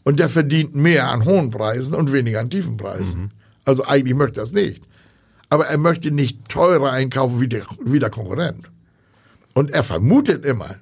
[0.03, 3.21] Und der verdient mehr an hohen Preisen und weniger an tiefen Preisen.
[3.21, 3.31] Mhm.
[3.65, 4.83] Also eigentlich möchte er es nicht.
[5.49, 8.69] Aber er möchte nicht teurer einkaufen wie der, wie der Konkurrent.
[9.53, 10.75] Und er vermutet immer,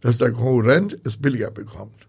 [0.00, 2.06] dass der Konkurrent es billiger bekommt.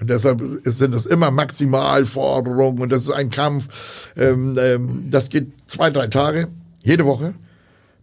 [0.00, 4.12] Und deshalb sind das immer Maximalforderungen und das ist ein Kampf.
[4.16, 6.48] Ähm, ähm, das geht zwei, drei Tage,
[6.80, 7.34] jede Woche,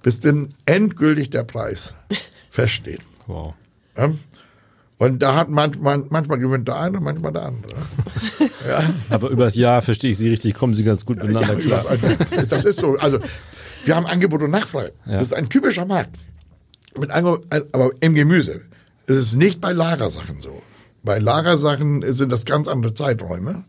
[0.03, 1.93] bis dann endgültig der Preis
[2.49, 3.01] feststeht.
[3.27, 3.53] Wow.
[3.97, 4.11] Ja?
[4.97, 7.73] Und da hat manchmal, manchmal gewinnt der eine, manchmal der andere.
[8.67, 8.81] ja.
[9.09, 11.97] Aber über das Jahr verstehe ich Sie richtig, kommen Sie ganz gut miteinander ja, klar.
[12.17, 12.95] Das, das, ist so.
[12.97, 13.19] Also
[13.83, 14.93] wir haben Angebot und Nachfrage.
[15.05, 15.13] Ja.
[15.13, 16.15] Das ist ein typischer Markt.
[16.97, 18.61] Mit Angebot, aber im Gemüse.
[19.07, 20.61] Es ist nicht bei Lagersachen so.
[21.03, 23.65] Bei Lagersachen sind das ganz andere Zeiträume.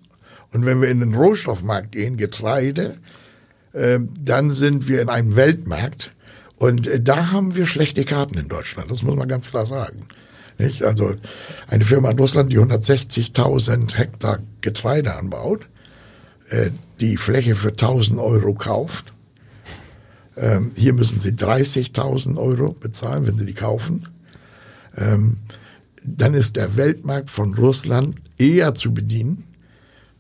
[0.53, 2.99] Und wenn wir in den Rohstoffmarkt gehen, Getreide,
[3.73, 6.13] äh, dann sind wir in einem Weltmarkt.
[6.57, 8.91] Und äh, da haben wir schlechte Karten in Deutschland.
[8.91, 10.07] Das muss man ganz klar sagen.
[10.59, 10.85] Nicht?
[10.85, 11.15] Also
[11.69, 15.67] eine Firma in Russland, die 160.000 Hektar Getreide anbaut,
[16.49, 19.13] äh, die Fläche für 1000 Euro kauft.
[20.37, 24.09] Ähm, hier müssen sie 30.000 Euro bezahlen, wenn sie die kaufen.
[24.97, 25.39] Ähm,
[26.03, 29.45] dann ist der Weltmarkt von Russland eher zu bedienen,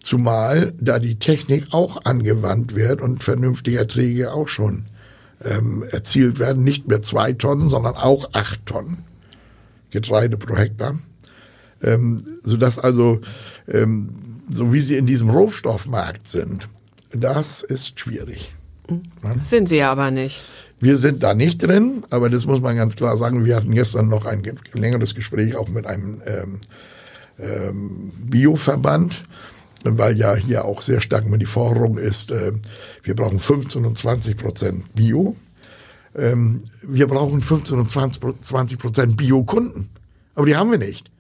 [0.03, 4.87] zumal da die Technik auch angewandt wird und vernünftige Erträge auch schon
[5.43, 6.65] ähm, erzielt werden.
[6.65, 9.05] Nicht mehr zwei Tonnen, sondern auch acht Tonnen
[9.97, 10.99] Getreide pro Hektar.
[11.83, 13.21] Ähm, sodass also,
[13.67, 14.11] ähm,
[14.51, 16.69] so wie sie in diesem Rohstoffmarkt sind,
[17.13, 18.53] das ist schwierig.
[19.43, 20.41] Sind sie aber nicht.
[20.79, 23.45] Wir sind da nicht drin, aber das muss man ganz klar sagen.
[23.47, 24.43] Wir hatten gestern noch ein
[24.75, 26.61] längeres Gespräch auch mit einem ähm,
[27.39, 29.25] ähm, Bioverband,
[29.85, 32.53] weil ja hier auch sehr stark immer die Forderung ist, äh,
[33.03, 35.37] wir brauchen 15 und 20 Prozent Bio.
[36.17, 39.91] Ähm, wir brauchen 15 und 20 Prozent Bio-Kunden.
[40.35, 41.11] Aber die haben wir nicht.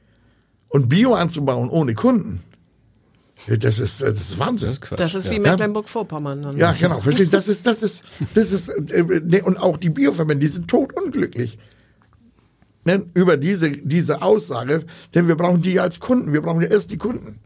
[0.68, 2.42] Und Bio anzubauen ohne Kunden,
[3.46, 4.68] das ist, das ist Wahnsinn.
[4.68, 5.40] Das ist, Quatsch, das ist wie ja.
[5.40, 6.56] Mecklenburg-Vorpommern.
[6.56, 7.00] Ja, genau.
[7.00, 7.32] Versteht?
[7.32, 8.02] Das ist, das ist,
[8.34, 11.58] das ist, äh, nee, und auch die Bioverbände, die sind totunglücklich.
[12.84, 14.84] Ne, über diese, diese Aussage,
[15.14, 16.32] denn wir brauchen die als Kunden.
[16.32, 17.40] Wir brauchen ja erst die Kunden.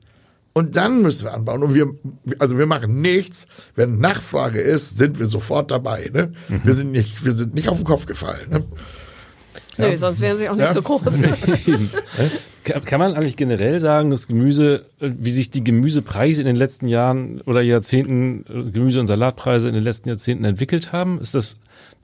[0.52, 1.62] Und dann müssen wir anbauen.
[1.62, 1.86] Und wir,
[2.38, 3.46] also wir machen nichts.
[3.76, 6.10] Wenn Nachfrage ist, sind wir sofort dabei.
[6.12, 6.32] Ne?
[6.48, 6.60] Mhm.
[6.64, 8.50] Wir sind nicht, wir sind nicht auf den Kopf gefallen.
[8.50, 8.64] Ne?
[9.78, 10.72] Nee, sonst wären sie auch nicht ja.
[10.72, 11.02] so groß.
[12.84, 17.40] Kann man eigentlich generell sagen, dass Gemüse, wie sich die Gemüsepreise in den letzten Jahren
[17.42, 21.20] oder Jahrzehnten, Gemüse- und Salatpreise in den letzten Jahrzehnten entwickelt haben?
[21.20, 21.56] Ist das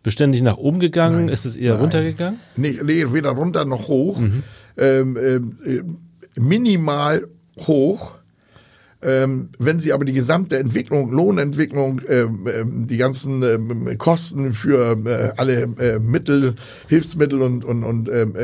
[0.03, 1.27] beständig nach oben gegangen?
[1.27, 1.83] Nein, ist es eher nein.
[1.83, 2.41] runtergegangen?
[2.57, 4.19] Nee, nee, weder runter noch hoch.
[4.19, 4.43] Mhm.
[4.79, 5.17] Ähm,
[5.65, 5.83] äh,
[6.41, 7.29] minimal
[7.67, 8.17] hoch.
[9.07, 14.99] Ähm, wenn Sie aber die gesamte Entwicklung, Lohnentwicklung, ähm, ähm, die ganzen ähm, Kosten für
[15.07, 16.57] äh, alle äh, Mittel,
[16.89, 18.35] Hilfsmittel und, und, und ähm,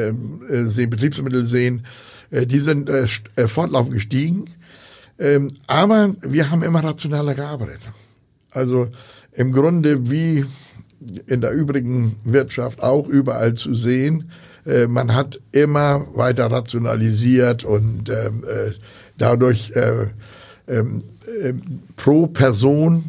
[0.49, 1.85] äh, sehen, Betriebsmittel sehen,
[2.31, 4.51] äh, die sind äh, äh, fortlaufend gestiegen.
[5.19, 7.81] Ähm, aber wir haben immer rationaler gearbeitet.
[8.53, 8.87] Also
[9.33, 10.45] im Grunde wie
[11.27, 14.31] in der übrigen Wirtschaft auch überall zu sehen.
[14.65, 18.71] Äh, man hat immer weiter rationalisiert und ähm, äh,
[19.19, 19.73] dadurch
[20.67, 21.03] äh, ähm,
[21.43, 21.53] äh,
[21.97, 23.05] pro Person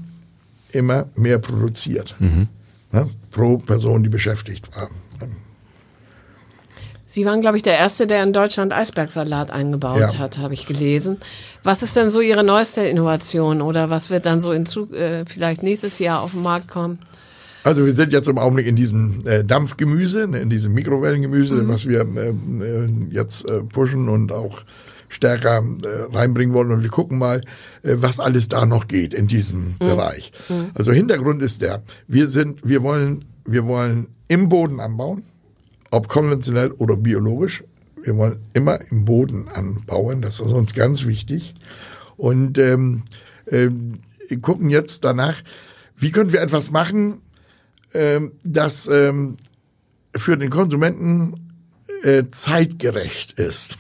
[0.72, 2.16] immer mehr produziert.
[2.20, 2.48] Mhm.
[2.92, 3.10] Ne?
[3.32, 4.90] Pro Person, die beschäftigt war.
[7.14, 10.18] Sie waren, glaube ich, der Erste, der in Deutschland Eisbergsalat eingebaut ja.
[10.18, 11.18] hat, habe ich gelesen.
[11.62, 15.24] Was ist denn so Ihre neueste Innovation oder was wird dann so in Zug, äh,
[15.28, 16.98] vielleicht nächstes Jahr auf den Markt kommen?
[17.64, 21.68] Also wir sind jetzt im Augenblick in diesem äh, Dampfgemüse, ne, in diesem Mikrowellengemüse, mhm.
[21.68, 24.62] was wir äh, äh, jetzt äh, pushen und auch
[25.14, 26.72] stärker äh, reinbringen wollen.
[26.72, 27.42] Und wir gucken mal,
[27.84, 29.76] äh, was alles da noch geht in diesem mhm.
[29.80, 30.32] Bereich.
[30.50, 30.72] Mhm.
[30.74, 35.24] Also Hintergrund ist der, wir sind, wir wollen, wir wollen im Boden anbauen
[35.94, 37.64] ob konventionell oder biologisch.
[38.02, 41.54] Wir wollen immer im Boden anbauen, das ist uns ganz wichtig.
[42.18, 43.04] Und ähm,
[43.46, 43.70] äh,
[44.42, 45.36] gucken jetzt danach,
[45.96, 47.22] wie können wir etwas machen,
[47.94, 49.38] ähm, das ähm,
[50.16, 51.54] für den Konsumenten
[52.02, 53.78] äh, zeitgerecht ist.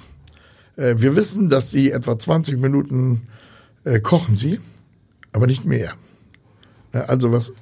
[0.75, 3.27] Äh, wir wissen, dass sie etwa 20 Minuten
[3.83, 4.59] äh, kochen sie,
[5.31, 5.93] aber nicht mehr.
[6.91, 7.53] Also was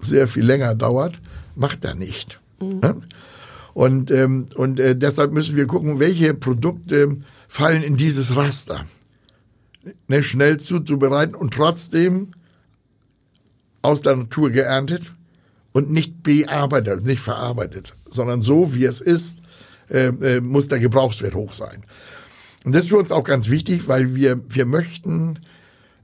[0.00, 1.14] sehr viel länger dauert,
[1.54, 2.40] macht er nicht.
[2.60, 3.02] Mhm.
[3.72, 7.16] Und, ähm, und äh, deshalb müssen wir gucken, welche Produkte
[7.48, 8.84] fallen in dieses Raster.
[10.08, 12.32] Ne, schnell zuzubereiten und trotzdem
[13.82, 15.12] aus der Natur geerntet
[15.72, 19.40] und nicht bearbeitet, nicht verarbeitet, sondern so wie es ist,
[19.90, 21.84] äh, äh, muss der Gebrauchswert hoch sein.
[22.64, 25.38] Und das ist für uns auch ganz wichtig, weil wir, wir möchten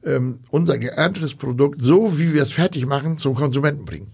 [0.04, 4.08] ähm, unser geerntetes Produkt so, wie wir es fertig machen, zum Konsumenten bringen.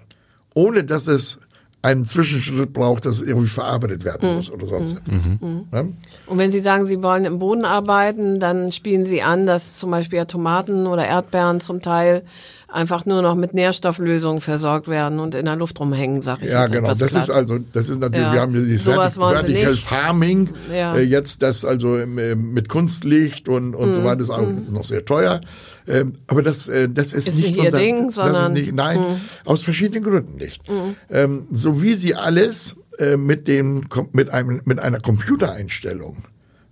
[0.54, 1.40] Ohne dass es
[1.82, 4.36] einen Zwischenschritt braucht, dass irgendwie verarbeitet werden mhm.
[4.36, 5.14] muss oder sonst mhm.
[5.14, 5.28] etwas.
[5.28, 5.64] Mhm.
[5.72, 5.80] Ja?
[6.26, 9.90] Und wenn Sie sagen, Sie wollen im Boden arbeiten, dann spielen Sie an, dass zum
[9.90, 12.24] Beispiel ja Tomaten oder Erdbeeren zum Teil
[12.68, 16.50] einfach nur noch mit Nährstofflösungen versorgt werden und in der Luft rumhängen, sag ich.
[16.50, 16.88] Ja, genau.
[16.88, 17.12] Das platt.
[17.12, 18.32] ist also, das ist natürlich, ja.
[18.32, 20.96] wir haben hier dieses Vertical Farming, ja.
[20.96, 24.72] äh, jetzt das also äh, mit Kunstlicht und, und mm, so weiter, ist auch mm.
[24.72, 25.40] noch sehr teuer.
[25.86, 28.98] Ähm, aber das, äh, das ist, ist nicht unser Ding, sondern das ist nicht, nein,
[28.98, 29.48] mm.
[29.48, 30.68] aus verschiedenen Gründen nicht.
[30.68, 30.96] Mm.
[31.10, 36.24] Ähm, so wie sie alles äh, mit dem, mit einem, mit einer Computereinstellung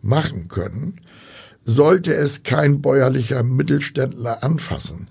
[0.02, 1.00] machen können,
[1.64, 5.08] sollte es kein bäuerlicher Mittelständler anfassen.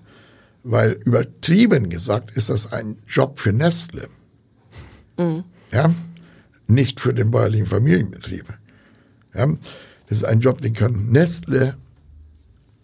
[0.64, 4.08] Weil übertrieben gesagt ist das ein Job für Nestle.
[5.18, 5.44] Mhm.
[5.70, 5.94] Ja,
[6.66, 8.46] nicht für den bäuerlichen Familienbetrieb.
[9.34, 9.46] Ja,
[10.08, 11.76] das ist ein Job, den kann Nestle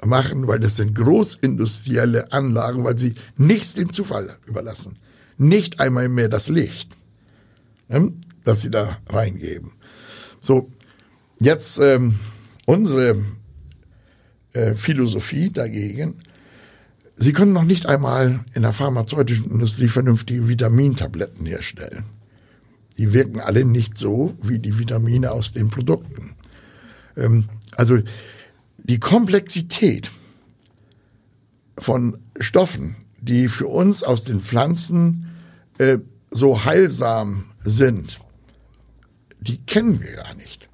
[0.04, 4.98] machen, weil das sind großindustrielle Anlagen, weil sie nichts dem Zufall überlassen.
[5.38, 6.94] Nicht einmal mehr das Licht,
[7.88, 8.06] ja,
[8.44, 9.72] das sie da reingeben.
[10.42, 10.70] So,
[11.40, 12.18] jetzt ähm,
[12.66, 13.16] unsere
[14.52, 16.22] äh, Philosophie dagegen.
[17.22, 22.06] Sie können noch nicht einmal in der pharmazeutischen Industrie vernünftige Vitamintabletten herstellen.
[22.96, 26.34] Die wirken alle nicht so wie die Vitamine aus den Produkten.
[27.18, 27.44] Ähm,
[27.76, 27.98] also
[28.78, 30.10] die Komplexität
[31.78, 35.28] von Stoffen, die für uns aus den Pflanzen
[35.76, 35.98] äh,
[36.30, 38.18] so heilsam sind,
[39.40, 40.70] die kennen wir gar nicht.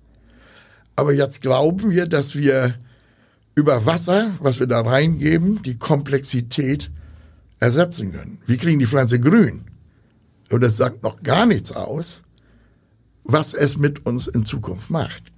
[0.95, 2.77] Aber jetzt glauben wir, dass wir
[3.57, 6.91] über Wasser, was wir da reingeben, die Komplexität
[7.59, 8.39] ersetzen können.
[8.47, 9.65] Wie kriegen die Pflanze grün?
[10.51, 12.23] Und das sagt noch gar nichts aus,
[13.25, 15.33] was es mit uns in Zukunft macht.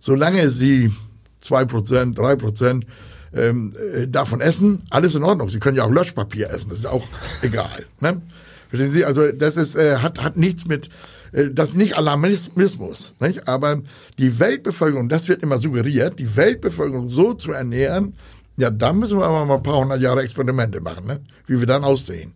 [0.00, 0.92] Solange sie
[1.40, 2.86] zwei Prozent, drei Prozent
[3.32, 5.48] ähm, äh, davon essen, alles in Ordnung.
[5.48, 7.06] Sie können ja auch Löschpapier essen, das ist auch
[7.42, 7.86] egal.
[8.00, 8.20] Ne?
[8.68, 9.04] Verstehen Sie?
[9.04, 10.88] Also das ist, äh, hat, hat nichts mit,
[11.34, 13.48] das ist nicht Alarmismus, nicht?
[13.48, 13.82] aber
[14.18, 18.14] die Weltbevölkerung, das wird immer suggeriert, die Weltbevölkerung so zu ernähren,
[18.56, 21.20] ja, da müssen wir aber mal ein paar hundert Jahre Experimente machen, ne?
[21.46, 22.32] wie wir dann aussehen.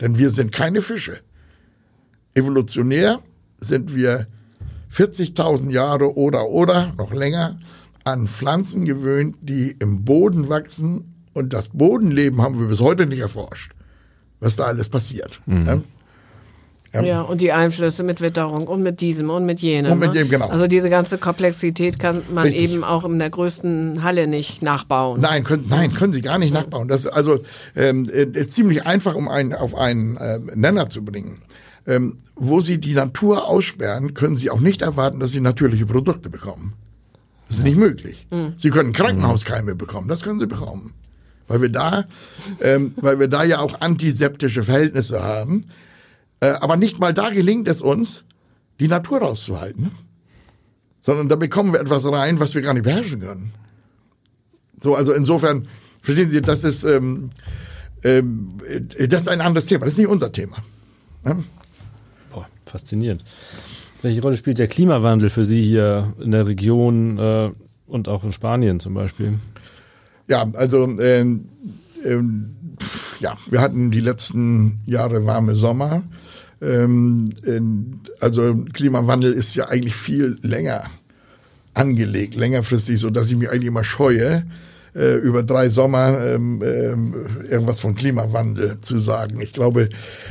[0.00, 1.20] Denn wir sind keine Fische.
[2.32, 3.20] Evolutionär
[3.58, 4.26] sind wir
[4.94, 7.58] 40.000 Jahre oder oder noch länger
[8.04, 13.20] an Pflanzen gewöhnt, die im Boden wachsen und das Bodenleben haben wir bis heute nicht
[13.20, 13.72] erforscht,
[14.40, 15.42] was da alles passiert.
[15.44, 15.84] Mhm.
[16.92, 17.00] Ja?
[17.00, 17.06] Ja.
[17.06, 17.22] ja.
[17.22, 19.92] und die Einflüsse mit Witterung und mit diesem und mit jenem.
[19.92, 20.20] Und mit ne?
[20.20, 20.48] dem, genau.
[20.48, 22.62] Also diese ganze Komplexität kann man Richtig.
[22.62, 25.20] eben auch in der größten Halle nicht nachbauen.
[25.20, 26.60] Nein, können, nein, können sie gar nicht ja.
[26.60, 26.88] nachbauen.
[26.88, 27.40] Das also
[27.76, 31.42] ähm, ist ziemlich einfach, um einen auf einen äh, Nenner zu bringen.
[31.86, 36.28] Ähm, wo sie die Natur aussperren, können sie auch nicht erwarten, dass sie natürliche Produkte
[36.28, 36.74] bekommen.
[37.48, 38.26] Das ist nicht möglich.
[38.30, 38.52] Mhm.
[38.56, 40.92] Sie können Krankenhauskeime bekommen, das können sie bekommen.
[41.48, 42.04] Weil wir da,
[42.60, 45.62] ähm, weil wir da ja auch antiseptische Verhältnisse haben.
[46.40, 48.24] Äh, aber nicht mal da gelingt es uns,
[48.80, 49.84] die Natur rauszuhalten.
[49.84, 49.90] Ne?
[51.00, 53.52] Sondern da bekommen wir etwas rein, was wir gar nicht beherrschen können.
[54.82, 55.68] So, also insofern,
[56.00, 57.30] verstehen Sie, das ist, ähm,
[58.02, 60.56] ähm, äh, das ist ein anderes Thema, das ist nicht unser Thema.
[61.24, 61.44] Ne?
[62.30, 63.22] Boah, faszinierend.
[64.02, 67.50] Welche Rolle spielt der Klimawandel für Sie hier in der Region äh,
[67.86, 69.38] und auch in Spanien zum Beispiel?
[70.26, 71.48] Ja, also ähm,
[72.04, 72.56] ähm,
[73.18, 76.02] ja, wir hatten die letzten Jahre warme Sommer.
[76.62, 77.30] Ähm,
[78.20, 80.84] also Klimawandel ist ja eigentlich viel länger
[81.74, 84.44] angelegt, längerfristig, so dass ich mich eigentlich immer scheue,
[84.94, 87.14] äh, über drei Sommer ähm, ähm,
[87.48, 89.40] irgendwas von Klimawandel zu sagen.
[89.40, 89.88] Ich glaube,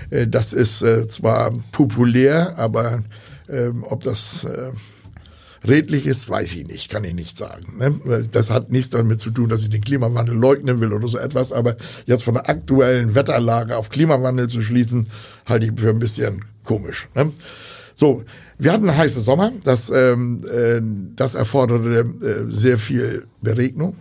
[0.09, 3.03] äh, das ist äh, zwar populär, aber
[3.47, 4.71] ähm, ob das äh,
[5.67, 7.77] redlich ist, weiß ich nicht, kann ich nicht sagen.
[7.77, 8.27] Ne?
[8.31, 11.51] Das hat nichts damit zu tun, dass ich den Klimawandel leugnen will oder so etwas,
[11.51, 15.07] aber jetzt von der aktuellen Wetterlage auf Klimawandel zu schließen,
[15.45, 17.07] halte ich für ein bisschen komisch.
[17.15, 17.31] Ne?
[17.95, 18.23] So,
[18.57, 20.81] wir hatten einen heißen Sommer, das, ähm, äh,
[21.15, 23.95] das erforderte äh, sehr viel Beregnung.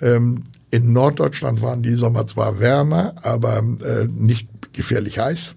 [0.00, 5.54] Ähm, in Norddeutschland waren die Sommer zwar wärmer, aber äh, nicht gefährlich heiß.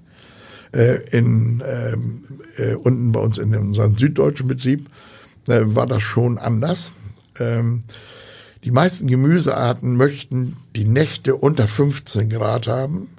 [0.73, 2.23] Äh, in, ähm,
[2.57, 4.89] äh, unten bei uns in unserem süddeutschen Betrieb
[5.47, 6.91] äh, war das schon anders.
[7.39, 7.83] Ähm,
[8.63, 13.09] die meisten Gemüsearten möchten die Nächte unter 15 Grad haben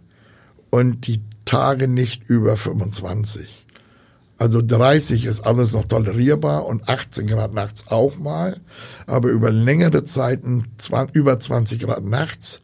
[0.71, 3.67] und die Tage nicht über 25.
[4.39, 8.61] Also 30 ist alles noch tolerierbar und 18 Grad nachts auch mal,
[9.07, 10.65] aber über längere Zeiten
[11.13, 12.61] über 20 Grad nachts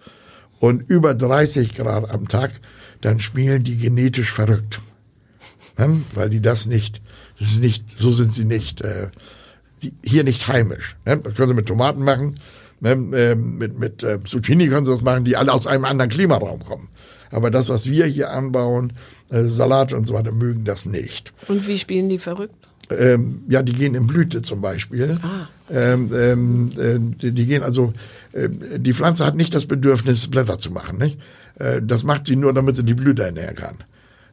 [0.61, 2.61] und über 30 Grad am Tag,
[3.01, 4.81] dann spielen die genetisch verrückt.
[5.79, 6.03] Ne?
[6.15, 7.01] Weil die das nicht,
[7.39, 9.09] das ist nicht, so sind sie nicht, äh,
[10.03, 10.97] hier nicht heimisch.
[11.05, 11.19] Ne?
[11.19, 12.37] Das können sie mit Tomaten machen,
[12.81, 12.91] ne?
[12.91, 16.65] äh, mit, mit äh, Zucchini können sie das machen, die alle aus einem anderen Klimaraum
[16.65, 16.89] kommen.
[17.31, 18.93] Aber das, was wir hier anbauen,
[19.31, 21.33] äh, Salat und so weiter, mögen das nicht.
[21.49, 22.55] Und wie spielen die verrückt?
[22.91, 25.19] Ähm, ja, die gehen in Blüte zum Beispiel.
[25.23, 25.49] Ah.
[25.71, 27.93] Ähm, ähm, äh, die, die, gehen also,
[28.33, 30.99] äh, die Pflanze hat nicht das Bedürfnis, Blätter zu machen.
[30.99, 31.19] Nicht?
[31.59, 33.77] Äh, das macht sie nur, damit sie die Blüte ernähren kann.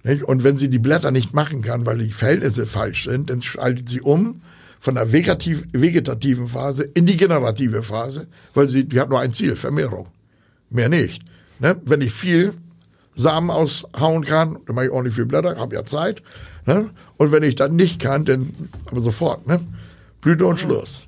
[0.04, 0.24] Nicht?
[0.24, 3.88] Und wenn sie die Blätter nicht machen kann, weil die Verhältnisse falsch sind, dann schaltet
[3.88, 4.42] sie um
[4.80, 9.34] von der vegetativ, vegetativen Phase in die generative Phase, weil sie, die hat nur ein
[9.34, 10.08] Ziel, Vermehrung.
[10.70, 11.24] Mehr nicht.
[11.60, 11.80] Ne?
[11.84, 12.54] Wenn ich viel
[13.16, 16.24] Samen aushauen kann, dann mache ich ordentlich viel Blätter, habe ja Zeit.
[16.66, 16.90] Ne?
[17.18, 18.54] Und wenn ich dann nicht kann, dann
[18.86, 19.60] aber sofort, ne?
[20.22, 21.08] Blüte und Schluss.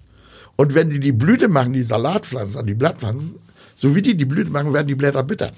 [0.56, 3.36] Und wenn die die Blüte machen, die Salatpflanzen, die Blattpflanzen,
[3.76, 5.52] so wie die die Blüte machen, werden die Blätter bitter.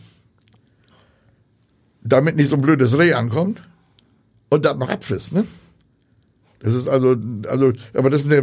[2.04, 3.62] Damit nicht so ein blödes Reh ankommt
[4.50, 5.46] und das noch abfrisst, ne?
[6.64, 8.42] Das ist also, also, aber das ist eine,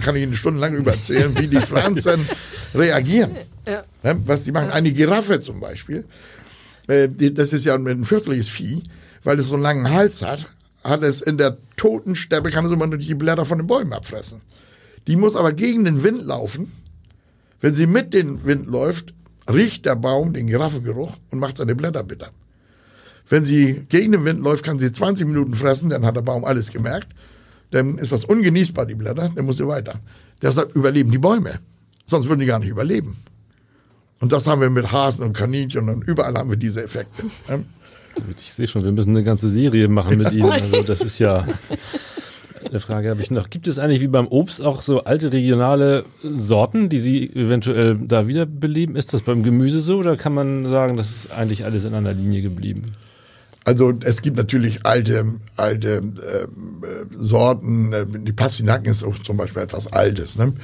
[0.00, 2.26] kann ich Ihnen stundenlang übererzählen, wie die Pflanzen
[2.72, 3.32] reagieren.
[3.66, 3.82] Ja.
[4.04, 4.20] Ne?
[4.26, 4.70] Was die machen.
[4.70, 6.04] Eine Giraffe zum Beispiel,
[6.86, 8.84] äh, das ist ja ein fürchterliches Vieh,
[9.24, 10.46] weil es so einen langen Hals hat,
[10.84, 13.92] hat es in der toten Steppe, kann es immer nur die Blätter von den Bäumen
[13.92, 14.40] abfressen.
[15.08, 16.70] Die muss aber gegen den Wind laufen.
[17.60, 19.14] Wenn sie mit dem Wind läuft,
[19.52, 22.28] riecht der Baum den Giraffengeruch und macht seine Blätter bitter.
[23.28, 26.44] Wenn sie gegen den Wind läuft, kann sie 20 Minuten fressen, dann hat der Baum
[26.44, 27.08] alles gemerkt.
[27.70, 29.94] Dann ist das ungenießbar, die Blätter, dann muss sie weiter.
[30.40, 31.58] Deshalb überleben die Bäume.
[32.06, 33.16] Sonst würden die gar nicht überleben.
[34.20, 37.24] Und das haben wir mit Hasen und Kaninchen und überall haben wir diese Effekte.
[38.40, 40.50] Ich sehe schon, wir müssen eine ganze Serie machen mit Ihnen.
[40.50, 41.46] Also das ist ja
[42.70, 43.50] eine Frage habe ich noch.
[43.50, 48.26] Gibt es eigentlich wie beim Obst auch so alte regionale Sorten, die Sie eventuell da
[48.26, 48.96] wiederbeleben?
[48.96, 52.12] Ist das beim Gemüse so oder kann man sagen, das ist eigentlich alles in einer
[52.12, 52.92] Linie geblieben?
[53.68, 56.46] Also es gibt natürlich alte, alte äh,
[57.14, 58.24] Sorten.
[58.24, 60.38] Die Pastinaken ist auch zum Beispiel etwas Altes.
[60.38, 60.54] Ne?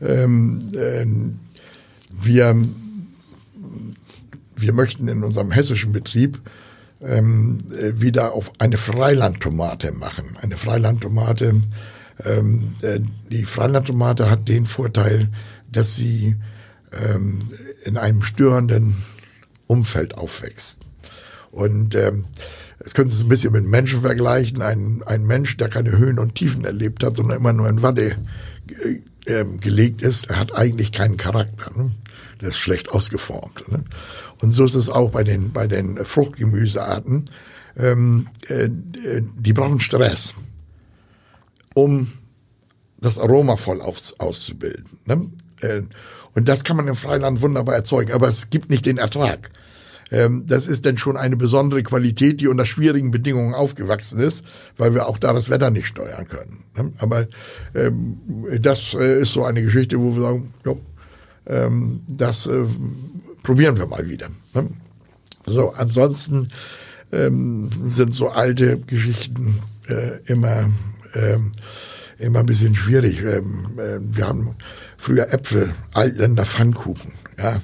[0.00, 1.04] Ähm, äh,
[2.24, 2.56] wir
[4.56, 6.40] wir möchten in unserem hessischen Betrieb
[7.02, 10.38] ähm, äh, wieder auf eine Freilandtomate machen.
[10.40, 11.60] Eine Freilandtomate,
[12.24, 13.00] ähm, äh,
[13.30, 15.28] die Freilandtomate hat den Vorteil,
[15.70, 16.36] dass sie
[16.90, 17.50] ähm,
[17.84, 18.96] in einem störenden
[19.66, 20.85] Umfeld aufwächst.
[21.56, 22.26] Und ähm,
[22.78, 24.60] das können Sie es ein bisschen mit Menschen vergleichen.
[24.60, 28.16] Ein, ein Mensch, der keine Höhen und Tiefen erlebt hat, sondern immer nur in Watte
[29.24, 31.72] äh, gelegt ist, hat eigentlich keinen Charakter.
[31.74, 31.90] Ne?
[32.42, 33.66] Der ist schlecht ausgeformt.
[33.72, 33.84] Ne?
[34.42, 37.30] Und so ist es auch bei den, bei den Fruchtgemüsearten.
[37.78, 40.34] Ähm, äh, die brauchen Stress,
[41.74, 42.12] um
[42.98, 44.98] das Aroma voll aus, auszubilden.
[45.06, 45.30] Ne?
[45.62, 45.82] Äh,
[46.34, 49.50] und das kann man im Freiland wunderbar erzeugen, aber es gibt nicht den Ertrag.
[50.10, 54.44] Ähm, das ist denn schon eine besondere Qualität, die unter schwierigen Bedingungen aufgewachsen ist,
[54.76, 56.64] weil wir auch da das Wetter nicht steuern können.
[56.76, 56.92] Ne?
[56.98, 57.26] Aber
[57.74, 58.18] ähm,
[58.60, 60.80] das äh, ist so eine Geschichte, wo wir sagen, jo,
[61.46, 62.64] ähm, das äh,
[63.42, 64.28] probieren wir mal wieder.
[64.54, 64.68] Ne?
[65.46, 66.50] So, ansonsten
[67.08, 70.68] sind so alte Geschichten äh, immer,
[72.18, 73.22] immer ein bisschen schwierig.
[73.22, 74.56] Wir haben
[74.98, 77.12] früher Äpfel, Altländer Pfannkuchen.
[77.38, 77.60] Ja,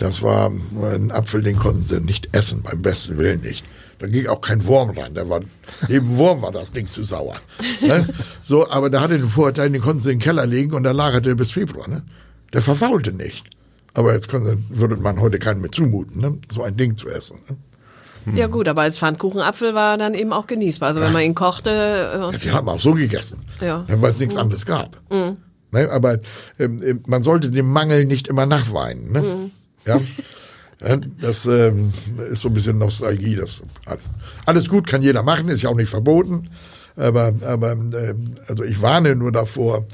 [0.00, 3.66] Das war ein Apfel, den konnten sie nicht essen, beim besten Willen nicht.
[3.98, 5.12] Da ging auch kein Wurm rein.
[5.12, 5.40] Der war,
[5.88, 7.34] neben Wurm war das Ding zu sauer.
[7.82, 8.08] Ne?
[8.42, 10.94] So, aber der hatte den Vorteil, den konnten sie in den Keller legen und der
[10.94, 11.86] lagerte bis Februar.
[11.86, 12.02] Ne?
[12.54, 13.44] Der verfaulte nicht.
[13.92, 16.38] Aber jetzt konnte, würde man heute keinen mehr zumuten, ne?
[16.50, 17.38] so ein Ding zu essen.
[18.24, 18.38] Ne?
[18.38, 20.88] Ja gut, aber als Pfannkuchenapfel war er dann eben auch genießbar.
[20.88, 21.68] Also wenn man ihn kochte.
[21.70, 23.84] Äh, Ja, wir haben auch so gegessen, Ja.
[23.86, 24.98] weil es nichts anderes gab.
[25.72, 26.20] Ne, aber
[26.58, 29.12] ähm, man sollte dem Mangel nicht immer nachweinen.
[29.12, 29.18] Ne?
[29.20, 29.34] Ja?
[29.86, 30.00] Ja,
[31.20, 31.92] das ähm,
[32.30, 33.36] ist so ein bisschen Nostalgie.
[33.36, 34.04] Das, alles,
[34.46, 36.48] alles gut, kann jeder machen, ist ja auch nicht verboten.
[36.96, 39.86] Aber, aber ähm, also ich warne nur davor,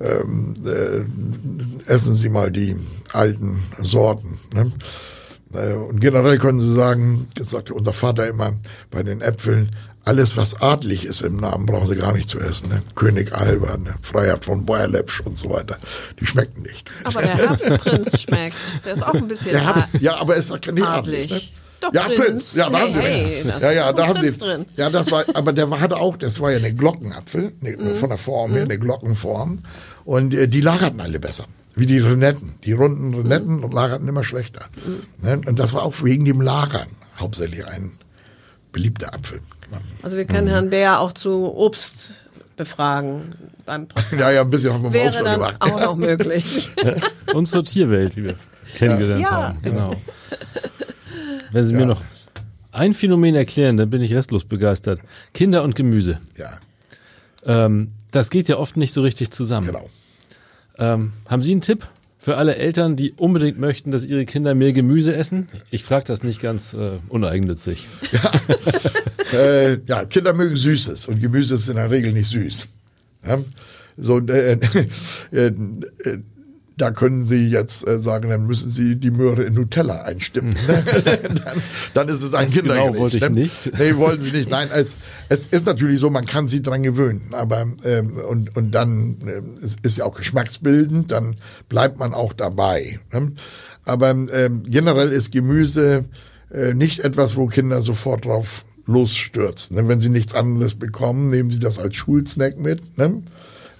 [0.00, 2.76] ähm, äh, essen Sie mal die
[3.12, 4.38] alten Sorten.
[4.54, 4.72] Ne?
[5.54, 8.52] Äh, Und generell können Sie sagen, das sagte unser Vater immer
[8.90, 9.70] bei den Äpfeln,
[10.08, 12.68] alles was adlig ist im Namen, brauchen Sie gar nicht zu essen.
[12.70, 12.82] Ne?
[12.94, 13.94] König Alba, ne?
[14.02, 15.78] Freiheit von Beuerlepsch und so weiter.
[16.18, 16.90] Die schmecken nicht.
[17.04, 18.56] aber der Herbstprinz schmeckt.
[18.84, 20.82] Der ist auch ein bisschen Der Herbst, ja, aber ist nicht adlig.
[20.82, 21.30] adlig.
[21.30, 21.40] Ne?
[21.80, 22.18] Doch, ja, Prinz.
[22.24, 22.54] Prinz.
[22.56, 24.40] Ja, da Hey, haben Sie hey, ja, ja, da haben Prinz Sie.
[24.40, 24.66] drin.
[24.76, 27.94] Ja, das war, aber der hatte auch, das war ja eine Glockenapfel, eine, Mhm.
[27.94, 29.60] von der Form her, eine Glockenform.
[30.04, 31.44] Und äh, die lagerten alle besser.
[31.76, 32.54] Wie die Renetten.
[32.64, 33.70] Die runden Renetten Mhm.
[33.70, 34.62] lagerten immer schlechter.
[35.22, 35.40] Ne?
[35.46, 37.92] Und das war auch wegen dem Lagern hauptsächlich ein
[38.72, 39.40] beliebter Apfel.
[40.02, 42.14] Also wir können Herrn Bär auch zu Obst
[42.56, 43.22] befragen
[43.66, 44.12] beim Podcast.
[44.18, 45.56] Ja, ja, ein bisschen haben wir Wäre schon dann gemacht.
[45.60, 46.70] auch noch möglich.
[47.34, 48.34] Und zur Tierwelt, wie wir
[48.76, 49.30] kennengelernt Ja.
[49.48, 49.58] haben.
[49.62, 49.94] Genau.
[51.52, 52.02] Wenn Sie mir noch
[52.72, 55.00] ein Phänomen erklären, dann bin ich restlos begeistert.
[55.34, 56.18] Kinder und Gemüse.
[56.36, 56.58] Ja,
[57.44, 59.66] Ähm, das geht ja oft nicht so richtig zusammen.
[59.68, 59.86] genau.
[60.78, 61.86] Ähm, haben Sie einen Tipp
[62.28, 65.48] für alle Eltern, die unbedingt möchten, dass ihre Kinder mehr Gemüse essen?
[65.70, 67.88] Ich frage das nicht ganz äh, uneigennützig.
[69.32, 72.68] äh, ja, Kinder mögen Süßes und Gemüse ist in der Regel nicht süß.
[73.26, 73.38] Ja?
[73.96, 74.58] So, äh,
[75.32, 75.52] äh, äh,
[76.78, 80.56] da können Sie jetzt äh, sagen, dann müssen Sie die Möhre in Nutella einstimmen.
[81.24, 81.62] dann,
[81.94, 82.92] dann ist es ein Das Kindergericht.
[82.92, 83.30] genau wollte ich ne?
[83.30, 83.72] nicht.
[83.78, 84.48] Nee, wollen Sie nicht.
[84.48, 84.96] Nein, es,
[85.28, 87.30] es ist natürlich so, man kann sie dran gewöhnen.
[87.32, 91.36] Aber ähm, und, und dann ähm, es ist ja auch geschmacksbildend, dann
[91.68, 93.00] bleibt man auch dabei.
[93.12, 93.32] Ne?
[93.84, 96.04] Aber ähm, generell ist Gemüse
[96.52, 99.76] äh, nicht etwas, wo Kinder sofort drauf losstürzen.
[99.76, 99.88] Ne?
[99.88, 102.98] Wenn sie nichts anderes bekommen, nehmen sie das als Schulsnack mit.
[102.98, 103.22] Ne?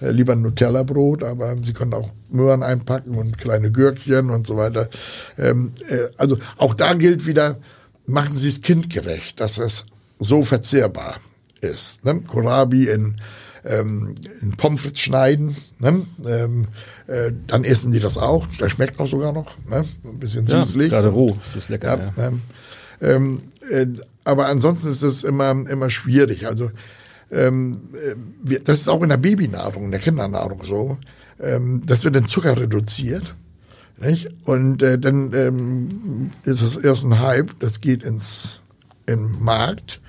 [0.01, 4.89] Äh, lieber Nutella-Brot, aber sie können auch Möhren einpacken und kleine Gürkchen und so weiter.
[5.37, 7.57] Ähm, äh, also auch da gilt wieder,
[8.05, 9.85] machen Sie es kindgerecht, dass es
[10.19, 11.17] so verzehrbar
[11.61, 12.03] ist.
[12.05, 12.21] Ne?
[12.21, 13.15] Kohlrabi in,
[13.65, 16.05] ähm, in Pommes frites schneiden, ne?
[16.25, 16.67] ähm,
[17.07, 18.47] äh, dann essen die das auch.
[18.59, 19.83] Das schmeckt auch sogar noch, ne?
[20.05, 20.89] ein bisschen Ja, süßlich.
[20.91, 21.97] gerade roh ist das lecker.
[21.97, 22.27] Ja, Ja.
[22.27, 22.41] ähm,
[23.01, 23.85] ähm, äh,
[24.25, 26.47] aber ansonsten ist es immer, immer schwierig.
[26.47, 26.71] Also
[27.31, 30.97] ähm, äh, wir, das ist auch in der Babynahrung, in der Kindernahrung so.
[31.39, 33.35] Ähm, das wird den Zucker reduziert.
[33.97, 34.29] Nicht?
[34.45, 38.61] Und äh, dann ähm, ist es erst ein Hype, das geht ins
[39.05, 39.99] im Markt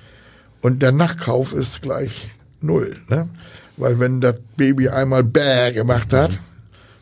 [0.61, 2.29] und der Nachkauf ist gleich
[2.61, 2.97] null.
[3.09, 3.29] Ne?
[3.77, 6.37] Weil wenn das Baby einmal Bäh gemacht hat,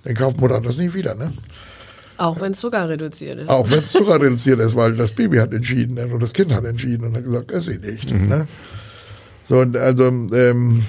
[0.04, 1.16] dann kauft Mutter das nicht wieder.
[1.16, 1.32] Ne?
[2.18, 3.50] Auch wenn Zucker reduziert ist.
[3.50, 6.66] Auch wenn es Zucker reduziert ist, weil das Baby hat entschieden, also das Kind hat
[6.66, 8.12] entschieden und hat gesagt, esse ich nicht.
[8.12, 8.48] Ne?
[9.50, 10.84] So, und also, ähm,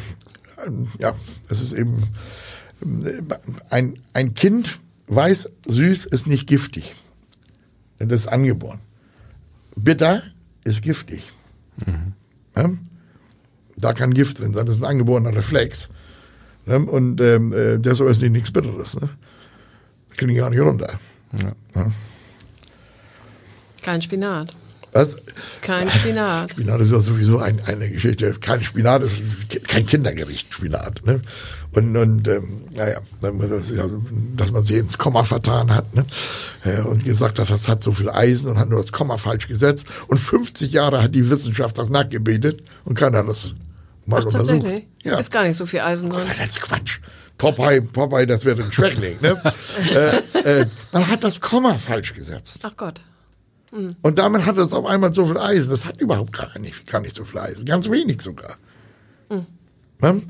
[0.99, 1.15] ja,
[1.49, 2.05] es ist eben,
[3.71, 6.95] ein, ein Kind weiß, süß ist nicht giftig.
[7.99, 8.81] Denn das ist angeboren.
[9.77, 10.23] Bitter
[10.65, 11.33] ist giftig.
[12.55, 12.71] Ja?
[13.79, 15.89] Da kann Gift drin sein, das ist ein angeborener Reflex.
[16.67, 16.77] Ja?
[16.77, 19.01] Und ähm, äh, deshalb ist nicht nichts Bitteres.
[19.01, 19.09] Ne?
[20.11, 20.99] Kriegen die gar nicht runter.
[23.81, 24.55] Kein Spinat.
[24.93, 25.16] Was?
[25.61, 26.53] Kein Spinat.
[26.53, 28.32] Spinat ist ja sowieso ein, eine Geschichte.
[28.41, 29.22] Kein Spinat ist
[29.66, 31.05] kein Kindergericht, Spinat.
[31.05, 31.20] Ne?
[31.72, 33.84] Und, und ähm, naja, das ja,
[34.36, 36.05] dass man sich ins Komma vertan hat ne?
[36.64, 39.47] Äh, und gesagt hat, das hat so viel Eisen und hat nur das Komma falsch
[39.47, 39.86] gesetzt.
[40.09, 43.55] Und 50 Jahre hat die Wissenschaft das nachgebetet und keiner hat das
[44.05, 44.62] mal Ach, untersucht.
[44.62, 44.86] tatsächlich?
[45.05, 45.18] Ja.
[45.18, 46.26] Ist gar nicht so viel Eisen drin.
[46.38, 46.99] Das ist Quatsch.
[47.38, 49.18] Popeye, Popeye, das wird ein Schreckling.
[49.20, 49.41] Ne?
[49.95, 52.61] äh, äh, man hat das Komma falsch gesetzt.
[52.64, 53.03] Ach Gott.
[54.03, 55.71] Und damit hat es auf einmal so viel Eisen.
[55.71, 57.64] Das hat überhaupt gar nicht, gar nicht so viel Eisen.
[57.64, 58.57] Ganz wenig sogar.
[59.29, 60.23] Ne?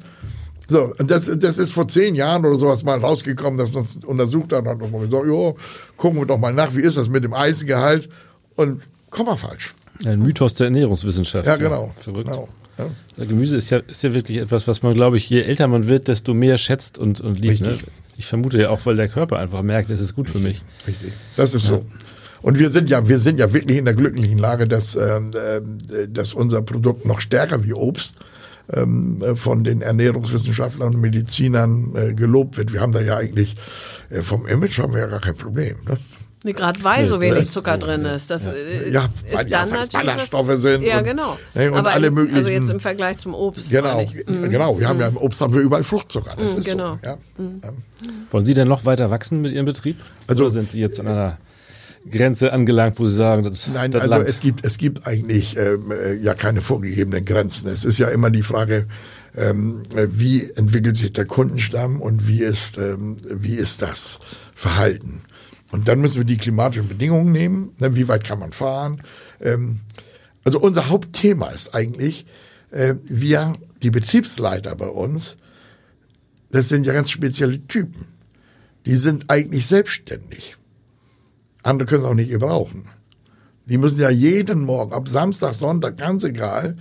[0.68, 3.96] So, und das, das ist vor zehn Jahren oder sowas mal rausgekommen, dass man es
[4.04, 4.66] untersucht hat.
[4.66, 5.56] Und hat man gesagt, jo,
[5.96, 8.08] gucken wir doch mal nach, wie ist das mit dem Eisengehalt?
[8.56, 9.74] Und komm mal falsch.
[10.04, 11.46] Ein Mythos der Ernährungswissenschaft.
[11.46, 11.92] Ja, genau.
[11.98, 12.28] Verrückt.
[12.28, 12.48] Genau.
[12.78, 12.86] Ja.
[13.16, 15.88] Ja, Gemüse ist ja, ist ja wirklich etwas, was man, glaube ich, je älter man
[15.88, 17.60] wird, desto mehr schätzt und, und liebt.
[17.62, 17.78] Ne?
[18.16, 20.62] Ich vermute ja auch, weil der Körper einfach merkt, es ist gut für mich.
[20.86, 21.12] Richtig.
[21.36, 21.84] Das ist so.
[22.42, 26.08] Und wir sind ja, wir sind ja wirklich in der glücklichen Lage, dass, ähm, äh,
[26.08, 28.16] dass unser Produkt noch stärker wie Obst
[28.72, 32.72] ähm, äh, von den Ernährungswissenschaftlern und Medizinern äh, gelobt wird.
[32.72, 33.56] Wir haben da ja eigentlich
[34.10, 35.76] äh, vom Image haben wir ja gar kein Problem.
[35.86, 35.96] Ne?
[36.42, 38.30] Nee, gerade weil so wenig Zucker drin ist.
[38.30, 38.54] Das Ja, ist
[38.90, 41.36] ja dann natürlich Ballaststoffe sind Ja, und- genau.
[41.54, 43.68] ne, und Aber alle in- möglichen- Also jetzt im Vergleich zum Obst.
[43.70, 44.06] Genau.
[44.26, 44.48] Mhm.
[44.48, 44.80] genau.
[44.80, 46.34] Wir haben ja im Obst haben wir überall Fruchtzucker.
[46.38, 46.94] Das ist genau.
[47.02, 47.06] so.
[47.06, 47.18] Ja.
[47.62, 47.72] Ja.
[48.30, 49.96] Wollen Sie denn noch weiter wachsen mit Ihrem Betrieb?
[50.28, 51.36] Also- Oder sind Sie jetzt an einer
[52.08, 54.28] Grenze angelangt, wo Sie sagen, das, Nein, das also langt?
[54.28, 57.68] es gibt, es gibt eigentlich ähm, äh, ja keine vorgegebenen Grenzen.
[57.68, 58.86] Es ist ja immer die Frage,
[59.36, 64.20] ähm, äh, wie entwickelt sich der Kundenstamm und wie ist, ähm, wie ist das
[64.54, 65.22] Verhalten.
[65.72, 67.72] Und dann müssen wir die klimatischen Bedingungen nehmen.
[67.78, 69.02] Ne, wie weit kann man fahren?
[69.40, 69.80] Ähm,
[70.44, 72.26] also unser Hauptthema ist eigentlich,
[72.70, 75.36] äh, wir, die Betriebsleiter bei uns,
[76.50, 78.06] das sind ja ganz spezielle Typen.
[78.86, 80.56] Die sind eigentlich selbstständig.
[81.62, 82.84] Andere können es auch nicht gebrauchen.
[83.66, 86.76] Die müssen ja jeden Morgen, ab Samstag, Sonntag, ganz egal,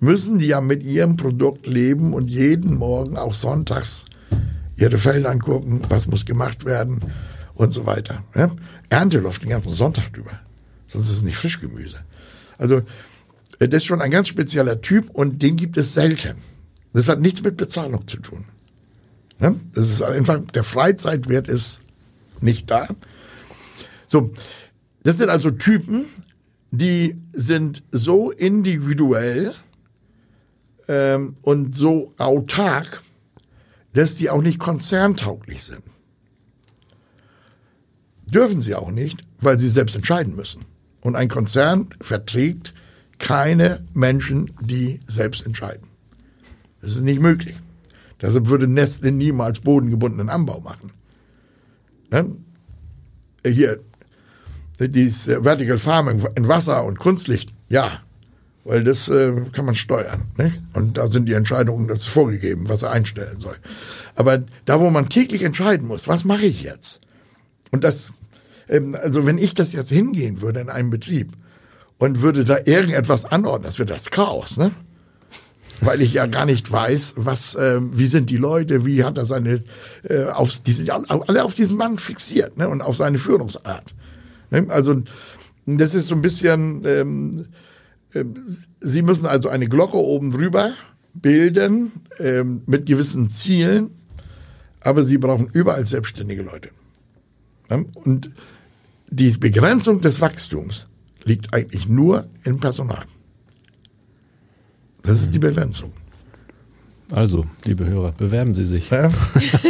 [0.00, 4.04] müssen die ja mit ihrem Produkt leben und jeden Morgen auch sonntags
[4.76, 7.00] ihre Felder angucken, was muss gemacht werden
[7.54, 8.24] und so weiter.
[8.34, 8.50] Ja?
[8.90, 10.38] Ernte läuft den ganzen Sonntag drüber.
[10.88, 12.00] Sonst ist es nicht Frischgemüse.
[12.58, 12.82] Also,
[13.58, 16.38] äh, das ist schon ein ganz spezieller Typ und den gibt es selten.
[16.92, 18.44] Das hat nichts mit Bezahlung zu tun.
[19.40, 19.54] Ja?
[19.74, 21.82] Das ist einfach, der Freizeitwert ist
[22.40, 22.88] nicht da.
[24.14, 24.30] So,
[25.02, 26.04] das sind also Typen,
[26.70, 29.56] die sind so individuell
[30.86, 33.02] ähm, und so autark,
[33.92, 35.82] dass die auch nicht konzerntauglich sind.
[38.26, 40.64] Dürfen sie auch nicht, weil sie selbst entscheiden müssen.
[41.00, 42.72] Und ein Konzern verträgt
[43.18, 45.88] keine Menschen, die selbst entscheiden.
[46.80, 47.56] Das ist nicht möglich.
[48.22, 50.92] Deshalb würde Nestle niemals bodengebundenen Anbau machen.
[52.12, 52.36] Ne?
[53.44, 53.80] Hier,
[54.88, 57.90] dieses äh, Vertical Farming in Wasser und Kunstlicht, ja,
[58.64, 60.22] weil das äh, kann man steuern.
[60.38, 60.60] Nicht?
[60.72, 63.56] Und da sind die Entscheidungen, das vorgegeben, was er einstellen soll.
[64.16, 67.00] Aber da, wo man täglich entscheiden muss, was mache ich jetzt?
[67.70, 68.12] Und das,
[68.68, 71.32] ähm, also wenn ich das jetzt hingehen würde in einem Betrieb
[71.98, 74.72] und würde da irgendetwas anordnen, das wird das Chaos, ne?
[75.80, 79.24] Weil ich ja gar nicht weiß, was, äh, wie sind die Leute, wie hat er
[79.24, 79.64] seine,
[80.08, 82.68] äh, auf, die sind ja alle auf diesen Mann fixiert, ne?
[82.68, 83.92] Und auf seine Führungsart.
[84.50, 84.66] Ne?
[84.68, 85.02] Also
[85.66, 87.46] das ist so ein bisschen, ähm,
[88.12, 88.24] äh,
[88.80, 90.72] Sie müssen also eine Glocke oben drüber
[91.14, 93.90] bilden ähm, mit gewissen Zielen,
[94.80, 96.70] aber Sie brauchen überall selbstständige Leute.
[97.70, 97.82] Ja?
[97.94, 98.30] Und
[99.08, 100.86] die Begrenzung des Wachstums
[101.22, 103.04] liegt eigentlich nur im Personal.
[105.02, 105.92] Das ist die Begrenzung.
[107.12, 108.90] Also, liebe Hörer, bewerben Sie sich.
[108.90, 109.10] Ja?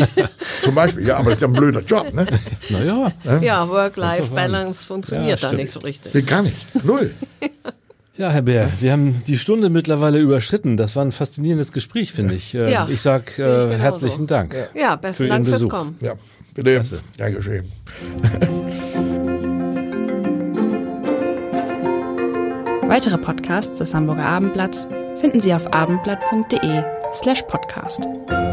[0.62, 2.26] Zum Beispiel, ja, aber das ist ja ein blöder Job, ne?
[2.70, 6.14] Naja, Ja, Work-Life-Balance funktioniert Ja, da nicht so richtig.
[6.14, 6.56] Nee, gar nicht.
[6.84, 7.10] Null.
[8.16, 10.76] ja, Herr Bär, wir haben die Stunde mittlerweile überschritten.
[10.76, 12.54] Das war ein faszinierendes Gespräch, finde ich.
[12.54, 14.54] Äh, Ja, ich sag sehe ich äh, herzlichen Dank.
[14.74, 15.70] Ja, besten Für Dank fürs Besuch.
[15.70, 15.98] Kommen.
[16.00, 16.14] Ja,
[16.54, 16.82] bitte.
[17.18, 17.64] Dankeschön.
[22.86, 24.88] Weitere Podcasts des Hamburger Abendblatts
[25.20, 28.43] finden Sie auf abendblatt.de slash podcast.